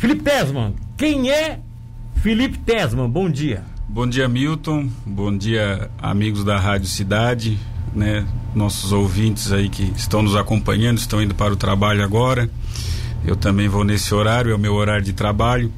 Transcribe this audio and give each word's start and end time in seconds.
Felipe 0.00 0.22
Tesman, 0.22 0.74
quem 0.96 1.30
é 1.30 1.60
Felipe 2.22 2.56
Tesman? 2.56 3.06
Bom 3.06 3.28
dia. 3.28 3.62
Bom 3.86 4.06
dia, 4.06 4.26
Milton. 4.26 4.88
Bom 5.04 5.36
dia, 5.36 5.90
amigos 6.00 6.42
da 6.42 6.58
Rádio 6.58 6.88
Cidade, 6.88 7.58
né? 7.94 8.26
Nossos 8.54 8.92
ouvintes 8.92 9.52
aí 9.52 9.68
que 9.68 9.92
estão 9.94 10.22
nos 10.22 10.36
acompanhando, 10.36 10.96
estão 10.96 11.22
indo 11.22 11.34
para 11.34 11.52
o 11.52 11.56
trabalho 11.56 12.02
agora. 12.02 12.48
Eu 13.26 13.36
também 13.36 13.68
vou 13.68 13.84
nesse 13.84 14.14
horário, 14.14 14.52
é 14.52 14.54
o 14.54 14.58
meu 14.58 14.72
horário 14.72 15.04
de 15.04 15.12
trabalho. 15.12 15.70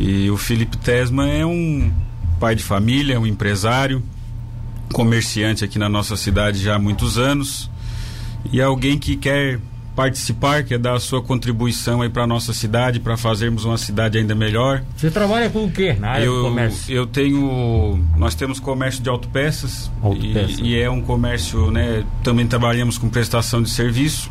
E 0.00 0.28
o 0.32 0.36
Felipe 0.36 0.76
Tesman 0.76 1.30
é 1.30 1.46
um 1.46 1.92
pai 2.40 2.56
de 2.56 2.62
família, 2.64 3.20
um 3.20 3.26
empresário, 3.26 4.02
comerciante 4.92 5.64
aqui 5.64 5.78
na 5.78 5.88
nossa 5.88 6.16
cidade 6.16 6.60
já 6.60 6.74
há 6.74 6.78
muitos 6.80 7.18
anos 7.18 7.70
e 8.52 8.60
alguém 8.60 8.98
que 8.98 9.14
quer 9.14 9.60
participar, 9.94 10.64
quer 10.64 10.78
dar 10.78 10.94
a 10.94 11.00
sua 11.00 11.22
contribuição 11.22 12.02
aí 12.02 12.08
para 12.08 12.26
nossa 12.26 12.52
cidade, 12.52 12.98
para 12.98 13.16
fazermos 13.16 13.64
uma 13.64 13.78
cidade 13.78 14.18
ainda 14.18 14.34
melhor. 14.34 14.82
Você 14.96 15.10
trabalha 15.10 15.48
com 15.48 15.64
o 15.64 15.70
quê 15.70 15.94
na 15.94 16.10
área 16.10 16.24
eu, 16.24 16.36
do 16.36 16.42
comércio? 16.42 16.94
Eu 16.94 17.06
tenho, 17.06 18.04
nós 18.16 18.34
temos 18.34 18.58
comércio 18.58 19.02
de 19.02 19.08
autopeças, 19.08 19.90
Autopeças. 20.02 20.58
E, 20.58 20.70
e 20.70 20.80
é 20.80 20.90
um 20.90 21.00
comércio, 21.00 21.70
né, 21.70 22.04
também 22.22 22.46
trabalhamos 22.46 22.98
com 22.98 23.08
prestação 23.08 23.62
de 23.62 23.70
serviço. 23.70 24.30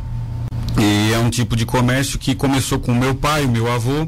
E 0.79 1.13
é 1.13 1.19
um 1.19 1.29
tipo 1.29 1.55
de 1.55 1.65
comércio 1.65 2.17
que 2.17 2.33
começou 2.35 2.79
com 2.79 2.93
meu 2.93 3.13
pai, 3.13 3.45
o 3.45 3.49
meu 3.49 3.71
avô, 3.71 4.07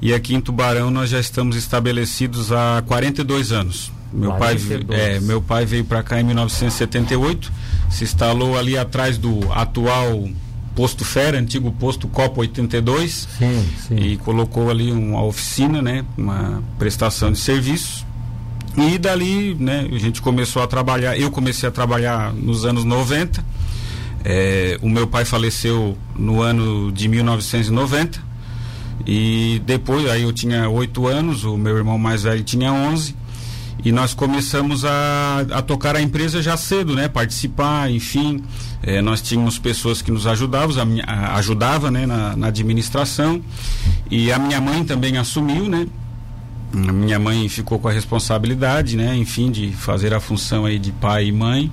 e 0.00 0.14
aqui 0.14 0.34
em 0.34 0.40
Tubarão 0.40 0.90
nós 0.90 1.10
já 1.10 1.20
estamos 1.20 1.56
estabelecidos 1.56 2.50
há 2.52 2.82
42 2.86 3.52
anos. 3.52 3.92
Meu 4.12 4.32
42. 4.32 4.84
pai, 4.84 4.98
é, 4.98 5.20
meu 5.20 5.40
pai 5.40 5.64
veio 5.64 5.84
para 5.84 6.02
cá 6.02 6.20
em 6.20 6.24
1978, 6.24 7.52
se 7.90 8.02
instalou 8.02 8.58
ali 8.58 8.76
atrás 8.76 9.16
do 9.16 9.52
atual 9.52 10.28
posto 10.80 11.04
Fera, 11.04 11.38
antigo 11.38 11.70
posto 11.72 12.08
Copa 12.08 12.40
82, 12.40 13.28
Sim, 13.38 13.68
sim. 13.86 13.96
e 13.96 14.16
colocou 14.16 14.70
ali 14.70 14.90
uma 14.90 15.22
oficina, 15.22 15.82
né, 15.82 16.06
uma 16.16 16.62
prestação 16.78 17.30
de 17.30 17.38
serviços. 17.38 18.06
E 18.78 18.96
dali, 18.96 19.54
né, 19.60 19.86
a 19.92 19.98
gente 19.98 20.22
começou 20.22 20.62
a 20.62 20.66
trabalhar, 20.66 21.18
eu 21.18 21.30
comecei 21.30 21.68
a 21.68 21.72
trabalhar 21.72 22.32
nos 22.32 22.64
anos 22.64 22.82
90. 22.84 23.44
É, 24.24 24.78
o 24.80 24.88
meu 24.88 25.06
pai 25.06 25.26
faleceu 25.26 25.98
no 26.16 26.40
ano 26.40 26.90
de 26.90 27.08
1990 27.08 28.18
e 29.06 29.60
depois 29.66 30.08
aí 30.08 30.22
eu 30.22 30.32
tinha 30.32 30.66
oito 30.70 31.06
anos, 31.06 31.44
o 31.44 31.58
meu 31.58 31.76
irmão 31.76 31.98
mais 31.98 32.22
velho 32.22 32.42
tinha 32.42 32.72
11 32.72 33.14
e 33.84 33.92
nós 33.92 34.12
começamos 34.12 34.84
a, 34.84 35.46
a 35.52 35.62
tocar 35.62 35.96
a 35.96 36.02
empresa 36.02 36.42
já 36.42 36.56
cedo, 36.56 36.94
né? 36.94 37.08
Participar, 37.08 37.90
enfim. 37.90 38.42
Eh, 38.82 39.00
nós 39.00 39.22
tínhamos 39.22 39.58
pessoas 39.58 40.02
que 40.02 40.10
nos 40.10 40.26
ajudavam, 40.26 40.76
a 41.06 41.10
a, 41.10 41.36
ajudava 41.36 41.90
né? 41.90 42.06
na, 42.06 42.36
na 42.36 42.48
administração. 42.48 43.40
E 44.10 44.30
a 44.30 44.38
minha 44.38 44.60
mãe 44.60 44.84
também 44.84 45.16
assumiu, 45.16 45.68
né? 45.68 45.86
A 46.72 46.92
minha 46.92 47.18
mãe 47.18 47.48
ficou 47.48 47.78
com 47.78 47.88
a 47.88 47.92
responsabilidade, 47.92 48.96
né? 48.96 49.16
Enfim, 49.16 49.50
de 49.50 49.72
fazer 49.72 50.12
a 50.14 50.20
função 50.20 50.66
aí 50.66 50.78
de 50.78 50.92
pai 50.92 51.26
e 51.26 51.32
mãe. 51.32 51.72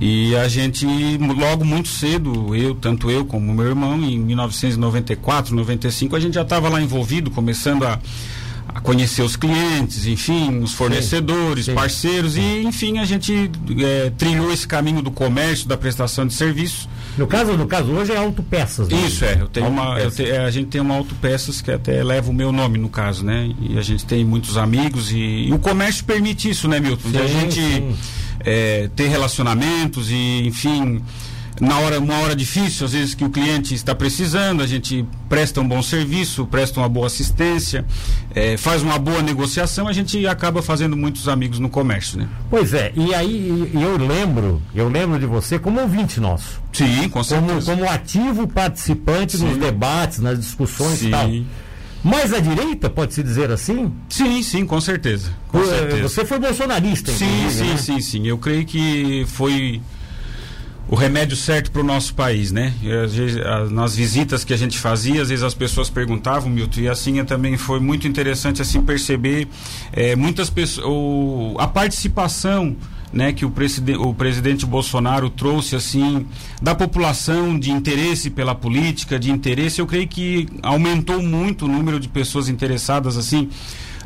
E 0.00 0.36
a 0.36 0.46
gente, 0.46 0.86
logo 1.18 1.64
muito 1.64 1.88
cedo, 1.88 2.54
eu, 2.54 2.74
tanto 2.74 3.10
eu 3.10 3.24
como 3.24 3.52
meu 3.52 3.66
irmão, 3.66 4.00
em 4.00 4.18
1994, 4.18 5.56
95, 5.56 6.14
a 6.14 6.20
gente 6.20 6.34
já 6.34 6.42
estava 6.42 6.68
lá 6.68 6.80
envolvido, 6.80 7.30
começando 7.32 7.84
a, 7.84 7.98
a 8.78 8.80
conhecer 8.80 9.22
os 9.22 9.34
clientes, 9.34 10.06
enfim, 10.06 10.60
os 10.60 10.72
fornecedores, 10.72 11.64
sim. 11.66 11.74
parceiros 11.74 12.36
e, 12.36 12.62
enfim, 12.62 12.98
a 12.98 13.04
gente 13.04 13.50
eh, 13.80 14.12
trilhou 14.16 14.52
esse 14.52 14.66
caminho 14.68 15.02
do 15.02 15.10
comércio, 15.10 15.66
da 15.66 15.76
prestação 15.76 16.24
de 16.26 16.32
serviços. 16.32 16.88
No 17.16 17.26
caso, 17.26 17.56
no 17.56 17.66
caso 17.66 17.90
hoje 17.90 18.12
é 18.12 18.16
autopeças. 18.16 18.88
né? 18.88 18.96
Isso 19.06 19.24
é, 19.24 19.36
eu 19.40 19.48
tenho 19.48 19.66
uma, 19.66 19.98
eu 19.98 20.10
te- 20.12 20.22
é, 20.30 20.38
a 20.44 20.50
gente 20.50 20.68
tem 20.68 20.80
uma 20.80 20.94
autopeças 20.94 21.60
que 21.60 21.72
até 21.72 22.04
leva 22.04 22.30
o 22.30 22.34
meu 22.34 22.52
nome 22.52 22.78
no 22.78 22.88
caso, 22.88 23.24
né? 23.24 23.50
E 23.60 23.76
a 23.76 23.82
gente 23.82 24.06
tem 24.06 24.24
muitos 24.24 24.56
amigos 24.56 25.10
e, 25.10 25.16
e 25.48 25.52
o 25.52 25.58
comércio 25.58 26.04
permite 26.04 26.48
isso, 26.48 26.68
né, 26.68 26.78
Milton? 26.78 27.10
De 27.10 27.18
a 27.18 27.26
Sim, 27.26 27.40
gente 27.40 27.60
sim. 27.60 27.96
é, 28.40 28.88
ter 28.94 29.08
relacionamentos 29.08 30.08
e, 30.12 30.46
enfim, 30.46 31.02
na 31.60 31.78
hora, 31.80 31.98
uma 31.98 32.18
hora 32.20 32.34
difícil, 32.36 32.86
às 32.86 32.92
vezes 32.92 33.14
que 33.14 33.24
o 33.24 33.30
cliente 33.30 33.74
está 33.74 33.94
precisando, 33.94 34.62
a 34.62 34.66
gente 34.66 35.04
presta 35.28 35.60
um 35.60 35.66
bom 35.68 35.82
serviço, 35.82 36.46
presta 36.46 36.80
uma 36.80 36.88
boa 36.88 37.06
assistência, 37.06 37.84
é, 38.34 38.56
faz 38.56 38.82
uma 38.82 38.98
boa 38.98 39.20
negociação, 39.22 39.88
a 39.88 39.92
gente 39.92 40.26
acaba 40.26 40.62
fazendo 40.62 40.96
muitos 40.96 41.28
amigos 41.28 41.58
no 41.58 41.68
comércio, 41.68 42.18
né? 42.18 42.28
Pois 42.50 42.72
é, 42.74 42.92
e 42.96 43.14
aí 43.14 43.28
e- 43.72 43.76
e 43.78 43.82
eu 43.82 43.96
lembro, 43.96 44.62
eu 44.74 44.88
lembro 44.88 45.18
de 45.18 45.26
você 45.26 45.58
como 45.58 45.80
ouvinte 45.80 46.20
nosso. 46.20 46.60
Sim, 46.72 47.02
com 47.08 47.10
Como, 47.10 47.24
certeza. 47.24 47.72
como 47.72 47.88
ativo 47.88 48.46
participante 48.46 49.36
Sim. 49.36 49.46
nos 49.48 49.56
debates, 49.56 50.18
nas 50.20 50.38
discussões 50.38 50.94
e 51.02 51.04
Sim. 51.06 51.10
tal. 51.10 51.30
Mas 52.04 52.32
a 52.32 52.38
direita, 52.38 52.88
pode-se 52.88 53.22
dizer 53.24 53.50
assim? 53.50 53.92
Sim, 54.08 54.40
sim, 54.42 54.64
com 54.64 54.80
certeza. 54.80 55.30
Com 55.48 55.64
certeza. 55.64 56.08
Você 56.08 56.24
foi 56.24 56.38
bolsonarista, 56.38 57.10
Sim, 57.10 57.48
sim, 57.50 57.64
né? 57.64 57.76
sim, 57.76 58.00
sim. 58.00 58.26
Eu 58.26 58.38
creio 58.38 58.64
que 58.64 59.24
foi 59.26 59.80
o 60.88 60.94
remédio 60.94 61.36
certo 61.36 61.70
para 61.70 61.82
o 61.82 61.84
nosso 61.84 62.14
país, 62.14 62.50
né? 62.50 62.72
Vezes, 62.80 63.36
nas 63.70 63.94
visitas 63.94 64.42
que 64.42 64.54
a 64.54 64.56
gente 64.56 64.78
fazia, 64.78 65.20
às 65.20 65.28
vezes 65.28 65.44
as 65.44 65.54
pessoas 65.54 65.90
perguntavam, 65.90 66.48
Milton, 66.48 66.80
e 66.80 66.88
assim 66.88 67.18
é, 67.20 67.24
também 67.24 67.56
foi 67.58 67.78
muito 67.78 68.08
interessante 68.08 68.62
assim 68.62 68.80
perceber 68.80 69.48
eh, 69.92 70.16
muitas 70.16 70.48
pessoas, 70.48 71.56
a 71.58 71.66
participação 71.66 72.74
né, 73.12 73.32
que 73.32 73.44
o, 73.44 73.50
preside 73.50 73.96
o 73.96 74.12
presidente 74.14 74.66
Bolsonaro 74.66 75.30
trouxe 75.30 75.76
assim 75.76 76.26
da 76.60 76.74
população 76.74 77.58
de 77.58 77.70
interesse 77.70 78.30
pela 78.30 78.54
política, 78.54 79.18
de 79.18 79.30
interesse, 79.30 79.80
eu 79.80 79.86
creio 79.86 80.08
que 80.08 80.46
aumentou 80.62 81.22
muito 81.22 81.64
o 81.64 81.68
número 81.68 81.98
de 81.98 82.08
pessoas 82.08 82.48
interessadas 82.48 83.16
assim 83.16 83.48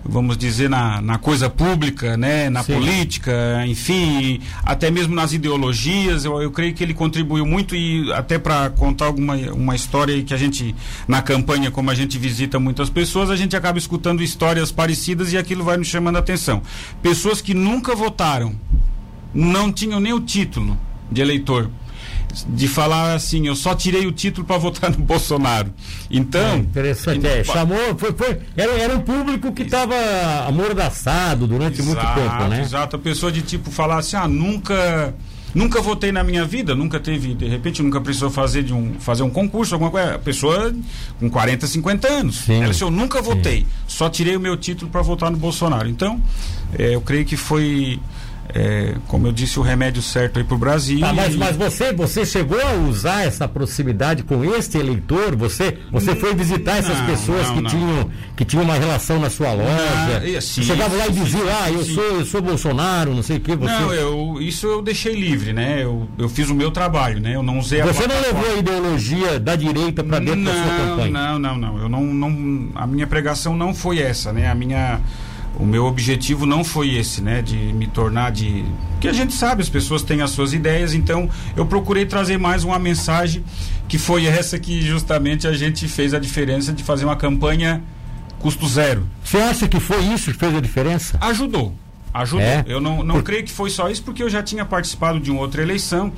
vamos 0.05 0.37
dizer, 0.37 0.69
na, 0.69 1.01
na 1.01 1.19
coisa 1.19 1.49
pública, 1.49 2.17
né, 2.17 2.51
na 2.51 2.63
Sim. 2.63 2.75
política, 2.75 3.65
enfim, 3.67 4.41
até 4.65 4.91
mesmo 4.91 5.15
nas 5.15 5.33
ideologias, 5.33 6.25
eu, 6.25 6.41
eu 6.43 6.51
creio 6.51 6.75
que 6.75 6.83
ele 6.83 6.95
contribuiu 6.95 7.47
muito 7.47 7.75
e 7.75 8.13
até 8.13 8.39
para 8.39 8.71
contar 8.71 9.07
alguma 9.07 9.37
uma 9.53 9.75
história 9.75 10.23
que 10.23 10.35
a 10.35 10.37
gente, 10.37 10.75
na 11.07 11.23
campanha, 11.23 11.71
como 11.71 11.91
a 11.91 11.95
gente 11.95 12.19
visita 12.19 12.59
muitas 12.59 12.91
pessoas, 12.91 13.31
a 13.31 13.37
gente 13.37 13.57
acaba 13.57 13.79
escutando 13.79 14.23
histórias 14.23 14.73
parecidas 14.73 15.33
e 15.33 15.39
aquilo 15.39 15.65
vai 15.65 15.77
nos 15.77 15.87
chamando 15.87 16.17
a 16.17 16.21
atenção. 16.21 16.63
Pessoas 17.03 17.41
que 17.41 17.55
nunca 17.55 17.95
votaram, 17.95 18.55
não 19.35 19.73
tinham 19.73 20.01
nem 20.01 20.13
o 20.13 20.21
título 20.21 20.79
de 21.11 21.21
eleitor. 21.21 21.71
De 22.49 22.67
falar 22.67 23.15
assim, 23.15 23.47
eu 23.47 23.55
só 23.55 23.75
tirei 23.75 24.07
o 24.07 24.13
título 24.13 24.47
para 24.47 24.57
votar 24.59 24.91
no 24.91 24.99
Bolsonaro. 24.99 25.73
Então. 26.11 26.59
Interessante, 26.59 27.27
é, 27.27 27.45
chamou, 27.45 27.97
foi, 27.99 28.13
foi, 28.13 28.39
era, 28.57 28.73
era 28.73 28.97
um 28.97 29.01
público 29.01 29.53
que 29.53 29.63
estava 29.63 29.95
amordaçado 30.47 31.47
durante 31.47 31.83
muito 31.83 32.01
Exato, 32.01 32.21
tempo, 32.21 32.45
né? 32.45 32.63
Exato, 32.63 32.97
a 32.97 32.99
pessoa 32.99 33.31
de 33.31 33.43
tipo 33.43 33.71
falar 33.71 33.99
assim, 33.99 34.17
ah, 34.17 34.29
nunca 34.29 35.15
nunca 35.55 35.81
votei 35.81 36.11
na 36.11 36.25
minha 36.25 36.45
vida, 36.45 36.75
nunca 36.75 36.99
teve, 36.99 37.35
de 37.35 37.47
repente 37.47 37.83
nunca 37.83 38.01
precisou 38.01 38.31
fazer 38.31 38.63
de 38.63 38.73
um 38.73 38.95
fazer 38.99 39.23
um 39.23 39.31
concurso, 39.31 39.75
alguma 39.75 39.91
coisa, 39.91 40.15
a 40.15 40.19
pessoa 40.19 40.75
com 41.19 41.31
40, 41.31 41.67
50 41.67 42.09
anos. 42.09 42.37
Sim. 42.37 42.63
Ela 42.63 42.73
disse, 42.73 42.83
eu 42.83 42.91
nunca 42.91 43.21
votei, 43.21 43.67
só 43.87 44.09
tirei 44.09 44.37
o 44.37 44.41
meu 44.41 44.57
título 44.57 44.91
para 44.91 45.03
votar 45.03 45.31
no 45.31 45.37
Bolsonaro. 45.37 45.89
Então, 45.89 46.21
eh, 46.79 46.95
eu 46.95 47.01
creio 47.01 47.25
que 47.25 47.37
foi 47.37 47.99
eh, 48.55 48.97
como 49.09 49.27
eu 49.27 49.33
disse, 49.33 49.59
o 49.59 49.63
remédio 49.63 50.03
certo 50.03 50.39
aí 50.39 50.45
pro 50.45 50.59
Brasil. 50.59 51.01
Tá, 51.01 51.13
mas, 51.13 51.35
e- 51.35 51.39
mas 51.39 51.57
você, 51.57 51.91
você 51.93 52.27
chegou 52.27 52.61
a 52.61 52.73
usar 52.75 53.25
essa 53.25 53.49
proximidade 53.49 54.25
com 54.25 54.45
este 54.45 54.77
eleitor? 54.77 55.35
Você, 55.37 55.79
você 55.91 56.15
foi 56.15 56.35
visitar 56.35 56.77
essas 56.79 56.99
Não, 56.99 57.07
pessoas 57.07 57.47
não, 57.49 57.55
que, 57.57 57.63
não. 57.63 57.71
Tinham, 57.71 58.11
que 58.37 58.45
tinham 58.45 58.65
uma 58.65 58.75
relação 58.75 59.19
na 59.19 59.31
sua 59.31 59.53
loja? 59.55 60.23
e 60.27 60.37
assim, 60.37 60.61
Chegava 60.63 60.95
lá 60.97 61.07
e 61.07 61.15
sim, 61.15 61.23
dizia, 61.25 61.41
sim, 61.41 61.49
ah, 61.51 61.71
eu 61.71 61.83
sim. 61.85 61.95
sou, 61.95 62.05
eu 62.05 62.25
sou 62.27 62.43
Bolsonaro, 62.43 63.15
não 63.15 63.23
sei 63.23 63.39
o 63.39 63.41
que. 63.41 63.57
Você, 63.57 63.73
Não, 63.73 63.95
eu, 63.95 64.37
isso 64.43 64.67
eu 64.67 64.83
deixei 64.83 65.15
livre, 65.15 65.55
né? 65.55 65.83
Eu, 65.83 66.07
eu 66.19 66.29
fiz 66.29 66.51
o 66.51 66.55
meu 66.55 66.71
trabalho, 66.71 67.21
né? 67.21 67.35
Eu 67.37 67.43
não 67.43 67.59
usei 67.59 67.81
a 67.81 67.87
você 67.87 68.07
não 68.07 68.21
levou 68.21 68.55
a 68.55 68.59
ideologia 68.59 69.41
da 69.41 69.57
direita 69.57 70.05
para 70.05 70.19
dentro 70.19 70.45
da 70.45 70.53
sua 70.53 70.77
campanha? 70.89 71.11
não, 71.11 71.39
não, 71.39 71.57
não. 71.57 71.79
Eu 71.79 71.89
não, 71.89 72.03
não. 72.03 72.69
A 72.75 72.87
minha 72.87 73.07
pregação 73.07 73.57
não 73.57 73.73
foi 73.73 73.99
essa, 74.01 74.31
né? 74.31 74.51
A 74.51 74.55
minha. 74.55 75.01
O 75.59 75.67
meu 75.67 75.85
objetivo 75.85 76.47
não 76.47 76.65
foi 76.65 76.95
esse, 76.95 77.21
né? 77.21 77.43
De 77.43 77.57
me 77.57 77.87
tornar 77.87 78.31
de. 78.33 78.65
Porque 78.93 79.09
a 79.09 79.13
gente 79.13 79.35
sabe, 79.35 79.63
as 79.63 79.69
pessoas 79.69 80.03
têm 80.03 80.23
as 80.23 80.31
suas 80.31 80.53
ideias, 80.53 80.95
então 80.95 81.29
eu 81.57 81.67
procurei 81.67 82.07
trazer 82.07 82.39
mais 82.39 82.65
uma 82.65 82.79
mensagem 82.79 83.45
que 83.89 83.99
foi 83.99 84.27
essa 84.27 84.59
que 84.59 84.81
justamente 84.81 85.47
a 85.47 85.53
gente 85.53 85.87
fez 85.87 86.15
a 86.15 86.19
diferença 86.19 86.73
de 86.73 86.83
fazer 86.83 87.05
uma 87.05 87.17
campanha 87.17 87.83
custo 88.39 88.67
zero. 88.67 89.07
Você 89.23 89.39
acha 89.39 89.69
que 89.69 89.79
foi 89.79 90.03
isso 90.07 90.33
que 90.33 90.39
fez 90.39 90.55
a 90.55 90.61
diferença? 90.61 91.19
Ajudou. 91.21 91.75
Ajudou. 92.15 92.45
É? 92.45 92.65
Eu 92.67 92.81
não, 92.81 93.03
não 93.03 93.17
Por- 93.17 93.23
creio 93.25 93.45
que 93.45 93.51
foi 93.51 93.71
só 93.71 93.89
isso, 93.89 94.03
porque 94.03 94.23
eu 94.23 94.29
já 94.29 94.43
tinha 94.43 94.65
participado 94.65 95.19
de 95.19 95.31
uma 95.31 95.41
outra 95.41 95.63
eleição. 95.63 96.13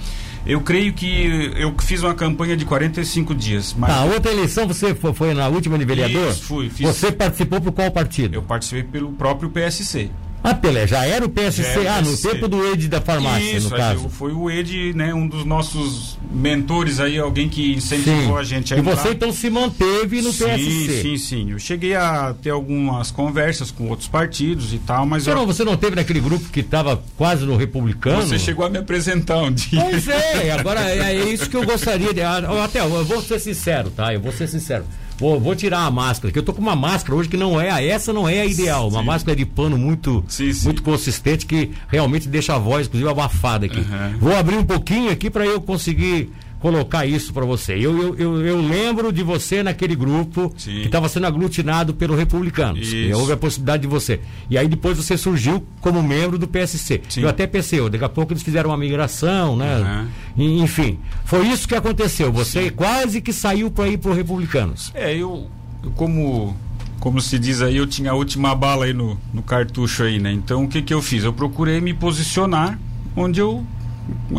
Eu 0.46 0.60
creio 0.60 0.92
que 0.92 1.52
eu 1.56 1.74
fiz 1.80 2.02
uma 2.02 2.14
campanha 2.14 2.56
de 2.56 2.64
45 2.64 3.34
dias. 3.34 3.74
Mas 3.78 3.90
Na 3.90 4.04
outra 4.04 4.30
eleição 4.32 4.66
você 4.66 4.94
foi, 4.94 5.12
foi 5.14 5.34
na 5.34 5.48
última 5.48 5.78
de 5.78 5.84
vereador? 5.84 6.30
Isso, 6.30 6.42
fui, 6.44 6.68
fiz. 6.68 6.86
Você 6.86 7.10
participou 7.12 7.60
por 7.60 7.72
qual 7.72 7.90
partido? 7.90 8.34
Eu 8.34 8.42
participei 8.42 8.82
pelo 8.82 9.12
próprio 9.12 9.48
PSC. 9.48 10.10
Ah, 10.46 10.54
Pelé, 10.54 10.86
já 10.86 11.06
era 11.06 11.24
o 11.24 11.28
PSC, 11.30 11.86
ah, 11.88 12.02
no 12.02 12.14
tempo 12.18 12.46
do 12.48 12.70
Ed 12.70 12.86
da 12.86 13.00
farmácia, 13.00 13.56
Isso, 13.56 13.70
no 13.70 13.76
caso. 13.76 14.10
foi 14.10 14.30
o 14.30 14.50
Ed, 14.50 14.92
né, 14.92 15.14
um 15.14 15.26
dos 15.26 15.42
nossos 15.46 16.18
mentores 16.30 17.00
aí, 17.00 17.18
alguém 17.18 17.48
que 17.48 17.72
incentivou 17.72 18.36
a 18.36 18.44
gente 18.44 18.74
a 18.74 18.76
E 18.76 18.82
você 18.82 19.08
então 19.12 19.32
se 19.32 19.48
manteve 19.48 20.20
no 20.20 20.30
sim, 20.30 20.44
PSC. 20.44 21.00
Sim, 21.02 21.16
sim. 21.16 21.50
Eu 21.52 21.58
cheguei 21.58 21.94
a 21.94 22.34
ter 22.42 22.50
algumas 22.50 23.10
conversas 23.10 23.70
com 23.70 23.88
outros 23.88 24.06
partidos 24.06 24.74
e 24.74 24.78
tal, 24.78 25.06
mas 25.06 25.22
Você 25.24 25.30
eu- 25.30 25.34
não, 25.34 25.46
você 25.46 25.64
não 25.64 25.78
teve 25.78 25.96
naquele 25.96 26.20
grupo 26.20 26.46
que 26.50 26.60
estava 26.60 27.02
quase 27.16 27.46
no 27.46 27.56
republicano? 27.56 28.20
você 28.20 28.38
chegou 28.38 28.66
a 28.66 28.68
me 28.68 28.76
apresentar 28.76 29.38
um 29.38 29.50
dia. 29.50 29.80
Pois 29.80 30.06
é, 30.08 30.50
agora 30.52 30.80
é, 30.90 31.14
é 31.16 31.24
isso 31.32 31.48
que 31.48 31.56
eu 31.56 31.64
gostaria 31.64 32.12
de. 32.12 32.20
ah, 32.20 32.42
Até, 32.62 32.80
eu 32.80 33.02
vou 33.04 33.22
ser 33.22 33.38
sincero, 33.40 33.88
tá? 33.88 34.12
Eu 34.12 34.20
vou 34.20 34.30
ser 34.30 34.46
sincero. 34.46 34.84
Vou, 35.18 35.38
vou 35.38 35.54
tirar 35.54 35.80
a 35.86 35.90
máscara, 35.90 36.32
que 36.32 36.38
eu 36.38 36.42
tô 36.42 36.52
com 36.52 36.60
uma 36.60 36.74
máscara 36.74 37.14
hoje 37.16 37.28
que 37.28 37.36
não 37.36 37.60
é, 37.60 37.70
a- 37.70 37.82
essa 37.82 38.12
não 38.12 38.28
é 38.28 38.40
a 38.40 38.46
ideal. 38.46 38.88
Uma 38.88 39.00
Sim. 39.00 39.06
máscara 39.06 39.36
de 39.36 39.44
pano 39.46 39.78
muito, 39.78 40.24
Sim, 40.28 40.52
sim. 40.52 40.64
muito 40.66 40.82
consistente 40.82 41.46
que 41.46 41.70
realmente 41.88 42.28
deixa 42.28 42.54
a 42.54 42.58
voz, 42.58 42.86
inclusive, 42.86 43.08
abafada 43.10 43.66
aqui. 43.66 43.78
Uhum. 43.78 44.18
Vou 44.18 44.36
abrir 44.36 44.56
um 44.56 44.64
pouquinho 44.64 45.10
aqui 45.10 45.30
para 45.30 45.46
eu 45.46 45.60
conseguir 45.60 46.30
colocar 46.64 47.04
isso 47.04 47.30
para 47.34 47.44
você. 47.44 47.74
Eu, 47.74 47.94
eu, 47.98 48.16
eu, 48.16 48.46
eu 48.46 48.58
lembro 48.58 49.12
de 49.12 49.22
você 49.22 49.62
naquele 49.62 49.94
grupo 49.94 50.50
Sim. 50.56 50.80
que 50.80 50.86
estava 50.86 51.10
sendo 51.10 51.26
aglutinado 51.26 51.92
pelo 51.92 52.16
Republicanos. 52.16 52.90
Isso. 52.90 53.18
houve 53.18 53.32
a 53.32 53.36
possibilidade 53.36 53.82
de 53.82 53.86
você. 53.86 54.18
E 54.48 54.56
aí 54.56 54.66
depois 54.66 54.96
você 54.96 55.18
surgiu 55.18 55.62
como 55.82 56.02
membro 56.02 56.38
do 56.38 56.48
PSC. 56.48 57.02
Sim. 57.06 57.20
Eu 57.20 57.28
até 57.28 57.46
pensei, 57.46 57.86
daqui 57.90 58.02
a 58.02 58.08
pouco 58.08 58.32
eles 58.32 58.42
fizeram 58.42 58.70
uma 58.70 58.78
migração, 58.78 59.58
né? 59.58 60.08
E, 60.38 60.62
Enfim, 60.62 60.98
foi 61.26 61.46
isso 61.48 61.68
que 61.68 61.74
aconteceu. 61.74 62.32
Você 62.32 62.70
quase 62.70 63.20
que 63.20 63.30
saiu 63.34 63.70
para 63.70 63.86
ir 63.88 63.98
pro 63.98 64.14
Republicanos. 64.14 64.90
É, 64.94 65.14
eu, 65.14 65.50
eu 65.82 65.90
como 65.90 66.56
como 66.98 67.20
se 67.20 67.38
diz 67.38 67.60
aí, 67.60 67.76
eu 67.76 67.86
tinha 67.86 68.12
a 68.12 68.14
última 68.14 68.54
bala 68.54 68.86
aí 68.86 68.94
no, 68.94 69.20
no 69.34 69.42
cartucho 69.42 70.04
aí, 70.04 70.18
né? 70.18 70.32
Então 70.32 70.64
o 70.64 70.68
que 70.68 70.80
que 70.80 70.94
eu 70.94 71.02
fiz? 71.02 71.24
Eu 71.24 71.32
procurei 71.34 71.78
me 71.78 71.92
posicionar 71.92 72.78
onde 73.14 73.38
eu 73.38 73.66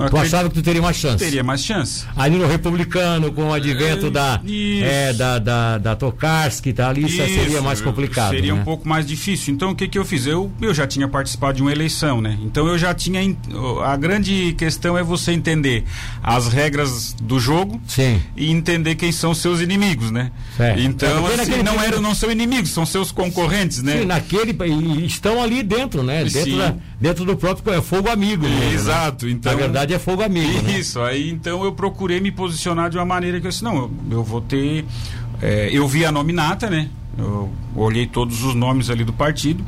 Tu 0.10 0.18
achava 0.18 0.50
que 0.50 0.56
tu 0.56 0.62
teria 0.62 0.82
mais 0.82 0.98
chance? 0.98 1.18
teria 1.18 1.44
mais 1.44 1.64
chance. 1.64 2.06
Ali 2.16 2.38
no 2.38 2.48
Republicano, 2.48 3.32
com 3.32 3.50
o 3.50 3.54
advento 3.54 4.08
É, 4.08 4.10
da, 4.12 4.42
é, 4.82 5.14
da, 5.14 5.40
da, 5.40 5.78
da 5.78 5.96
Tokarski, 5.96 6.74
tá 6.74 6.90
ali, 6.90 7.06
isso 7.06 7.16
seria 7.16 7.62
mais 7.62 7.82
complicado. 7.82 8.32
Seria 8.32 8.54
né? 8.54 8.62
um 8.62 8.64
pouco 8.64 8.88
mais 8.88 9.06
difícil. 9.06 9.54
Então 9.54 9.72
o 9.72 9.76
que, 9.76 9.88
que 9.88 9.98
eu 9.98 10.06
fiz? 10.06 10.28
Eu, 10.28 10.52
eu 10.62 10.74
já 10.74 10.86
tinha 10.86 11.08
participado 11.08 11.58
de 11.58 11.62
uma 11.62 11.72
eleição, 11.72 12.22
né? 12.22 12.38
Então 12.42 12.68
eu 12.68 12.78
já 12.78 12.94
tinha. 12.94 13.22
A 13.86 13.96
grande 13.96 14.54
questão 14.58 14.98
é 14.98 15.04
você 15.04 15.32
entender 15.32 15.84
as 16.22 16.48
regras 16.48 17.14
do 17.22 17.40
jogo 17.40 17.82
Sim. 17.88 18.22
e 18.36 18.52
entender 18.52 18.96
quem 18.96 19.12
são 19.12 19.34
seus 19.34 19.62
inimigos, 19.62 20.12
né? 20.12 20.32
É. 20.60 20.66
É, 20.66 20.82
Então, 20.82 21.24
porque 21.24 21.42
assim, 21.42 21.64
não 21.64 21.82
eram, 21.82 22.02
não 22.02 22.16
são 22.16 22.32
inimigos, 22.32 22.72
são 22.72 22.86
seus 22.86 23.12
concorrentes, 23.12 23.82
né? 23.82 24.00
Sim, 24.00 24.06
naquele. 24.06 24.56
E 24.98 25.06
estão 25.06 25.42
ali 25.42 25.64
dentro, 25.64 26.04
né? 26.04 26.24
Dentro, 26.24 26.52
Sim. 26.52 26.58
da, 26.58 26.76
dentro 27.00 27.26
do 27.26 27.36
próprio. 27.36 27.74
É 27.74 27.82
fogo 27.82 28.10
amigo. 28.10 28.44
mesmo, 28.44 28.60
né? 28.60 28.74
Exato, 28.74 29.28
então. 29.28 29.52
Na 29.52 29.58
verdade 29.58 29.94
é 29.94 30.00
fogo 30.00 30.24
amigo. 30.24 30.62
né? 30.64 30.80
Isso, 30.80 31.00
aí 31.02 31.30
então 31.30 31.64
eu 31.64 31.72
procurei 31.74 32.20
me 32.20 32.32
posicionar 32.32 32.90
de 32.90 32.98
uma 32.98 33.06
maneira 33.06 33.40
que 33.40 33.48
eu 33.48 33.52
disse, 33.52 33.64
não, 33.64 33.76
eu, 33.76 33.92
eu 34.12 34.24
vou 34.24 34.42
ter. 34.42 34.86
é, 35.42 35.70
eu 35.72 35.88
vi 35.88 36.06
a 36.06 36.12
nominata, 36.12 36.70
né? 36.70 36.90
Eu 37.18 37.50
olhei 37.76 38.06
todos 38.06 38.44
os 38.44 38.54
nomes 38.54 38.90
ali 38.90 39.04
do 39.04 39.14
partido. 39.14 39.64